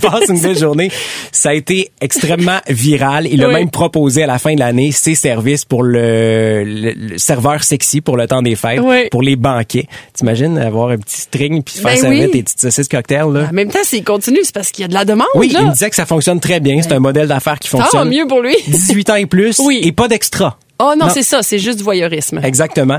Passe 0.00 0.28
une 0.28 0.40
belle 0.40 0.58
journée. 0.58 0.90
Ça 1.32 1.50
a 1.50 1.54
été 1.54 1.90
extrêmement 2.00 2.58
viral. 2.68 3.26
Il 3.30 3.42
a 3.44 3.48
même 3.48 3.70
proposé 3.70 4.22
à 4.22 4.26
la 4.26 4.38
fin 4.38 4.54
de 4.54 4.60
l'année 4.60 4.92
ses 4.92 5.14
services 5.14 5.64
pour 5.64 5.82
le, 5.82 6.64
le- 6.64 6.92
le 6.94 7.18
serveur 7.18 7.62
sexy 7.64 8.00
pour 8.00 8.16
le 8.16 8.26
temps 8.26 8.42
des 8.42 8.56
fêtes, 8.56 8.80
Oui. 8.82 9.08
pour 9.10 9.22
les 9.22 9.36
banquets. 9.36 9.86
T'imagines 10.12 10.58
avoir 10.58 10.90
un 10.90 10.98
petit 10.98 11.20
string 11.22 11.62
puis 11.62 11.74
faire 11.76 11.92
Ben 11.94 12.00
servir 12.00 12.30
tes 12.30 12.42
petites 12.42 12.60
saucisses 12.60 12.88
cocktails 12.88 13.32
là? 13.32 13.48
En 13.50 13.52
même 13.54 13.70
temps, 13.70 13.78
s'il 13.84 14.04
continue, 14.04 14.40
c'est 14.42 14.54
parce 14.54 14.70
qu'il 14.70 14.82
y 14.82 14.84
a 14.84 14.88
de 14.88 14.94
la 14.94 15.04
demande. 15.04 15.26
Oui, 15.34 15.48
là. 15.48 15.60
il 15.62 15.66
me 15.68 15.72
disait 15.72 15.90
que 15.90 15.96
ça 15.96 16.06
fonctionne 16.06 16.40
très 16.40 16.60
bien. 16.60 16.80
C'est 16.82 16.92
un 16.92 16.98
modèle 17.00 17.28
d'affaires 17.28 17.58
qui 17.58 17.68
fonctionne. 17.68 18.04
Tant 18.04 18.10
mieux 18.10 18.26
pour 18.26 18.40
lui. 18.40 18.54
18 18.68 19.10
ans 19.10 19.14
et 19.16 19.26
plus 19.26 19.58
Oui. 19.60 19.80
et 19.82 19.92
pas 19.92 20.08
d'extra. 20.08 20.58
Oh 20.80 20.92
non, 20.98 21.06
Non. 21.06 21.12
c'est 21.14 21.22
ça, 21.22 21.40
c'est 21.42 21.60
juste 21.60 21.78
du 21.78 21.84
voyeurisme. 21.84 22.40
Exactement. 22.42 22.98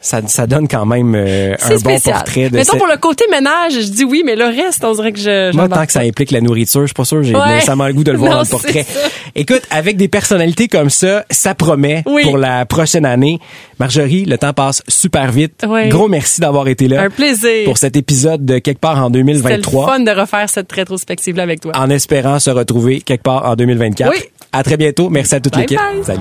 Ça, 0.00 0.20
ça 0.28 0.46
donne 0.46 0.68
quand 0.68 0.86
même 0.86 1.12
euh, 1.16 1.54
un 1.54 1.56
C'est 1.58 1.74
bon 1.82 1.90
spécial. 1.90 2.14
portrait 2.14 2.50
de 2.50 2.56
Mettons 2.56 2.72
cette- 2.72 2.78
pour 2.78 2.86
le 2.86 2.96
côté 2.98 3.24
ménage, 3.28 3.72
je 3.72 3.90
dis 3.90 4.04
oui, 4.04 4.22
mais 4.24 4.36
le 4.36 4.44
reste, 4.44 4.84
on 4.84 4.94
dirait 4.94 5.10
que 5.12 5.18
je. 5.18 5.52
Moi, 5.54 5.68
tant 5.68 5.84
que 5.84 5.90
ça 5.90 6.00
implique 6.00 6.30
la 6.30 6.40
nourriture, 6.40 6.82
je 6.82 6.86
suis 6.86 6.94
pas 6.94 7.04
sûr, 7.04 7.24
j'ai 7.24 7.34
Ouais. 7.34 7.54
nécessairement 7.54 7.88
le 7.88 7.94
goût 7.94 8.04
de 8.04 8.12
le 8.12 8.18
voir 8.18 8.30
Non, 8.30 8.36
dans 8.38 8.42
le 8.44 8.48
portrait. 8.48 8.86
Écoute, 9.34 9.62
avec 9.70 9.96
des 9.96 10.06
personnalités 10.06 10.68
comme 10.68 10.88
ça, 10.88 11.24
ça 11.28 11.54
promet 11.56 12.04
Oui. 12.06 12.22
pour 12.22 12.38
la 12.38 12.64
prochaine 12.64 13.04
année. 13.04 13.40
Marjorie, 13.80 14.24
le 14.24 14.38
temps 14.38 14.52
passe 14.52 14.82
super 14.86 15.32
vite. 15.32 15.64
Oui. 15.68 15.88
Gros 15.88 16.06
merci 16.08 16.40
d'avoir 16.40 16.68
été 16.68 16.86
là. 16.86 17.02
Un 17.02 17.10
plaisir. 17.10 17.64
Pour 17.64 17.76
cet 17.78 17.96
épisode 17.96 18.44
de 18.44 18.58
quelque 18.58 18.78
part 18.80 18.98
en 19.04 19.08
C'était 19.08 19.18
le 19.18 19.24
2023. 19.24 19.86
fun 19.88 19.98
de 20.00 20.10
refaire 20.12 20.48
cette 20.48 20.70
rétrospective-là 20.70 21.42
avec 21.42 21.60
toi. 21.60 21.72
En 21.74 21.90
espérant 21.90 22.38
se 22.38 22.50
retrouver 22.50 23.00
quelque 23.00 23.22
part 23.24 23.44
en 23.46 23.56
2024. 23.56 24.12
Oui. 24.12 24.22
À 24.52 24.62
très 24.62 24.76
bientôt. 24.76 25.10
Merci 25.10 25.34
à 25.34 25.40
toute 25.40 25.56
l'équipe. 25.56 25.80
Salut. 26.04 26.20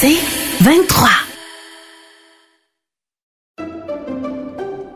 C'est 0.00 0.14
23. 0.60 1.08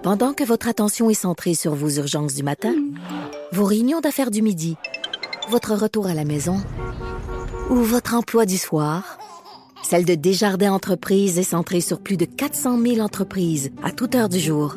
Pendant 0.04 0.32
que 0.32 0.44
votre 0.44 0.68
attention 0.68 1.10
est 1.10 1.14
centrée 1.14 1.54
sur 1.54 1.74
vos 1.74 1.90
urgences 1.90 2.34
du 2.34 2.44
matin, 2.44 2.72
vos 3.50 3.64
réunions 3.64 3.98
d'affaires 3.98 4.30
du 4.30 4.42
midi, 4.42 4.76
votre 5.50 5.74
retour 5.74 6.06
à 6.06 6.14
la 6.14 6.24
maison 6.24 6.58
ou 7.68 7.78
votre 7.78 8.14
emploi 8.14 8.46
du 8.46 8.58
soir, 8.58 9.18
celle 9.82 10.04
de 10.04 10.14
Desjardins 10.14 10.72
Entreprises 10.72 11.36
est 11.36 11.42
centrée 11.42 11.80
sur 11.80 12.00
plus 12.00 12.16
de 12.16 12.24
400 12.24 12.80
000 12.80 12.98
entreprises 13.00 13.72
à 13.82 13.90
toute 13.90 14.14
heure 14.14 14.28
du 14.28 14.38
jour. 14.38 14.76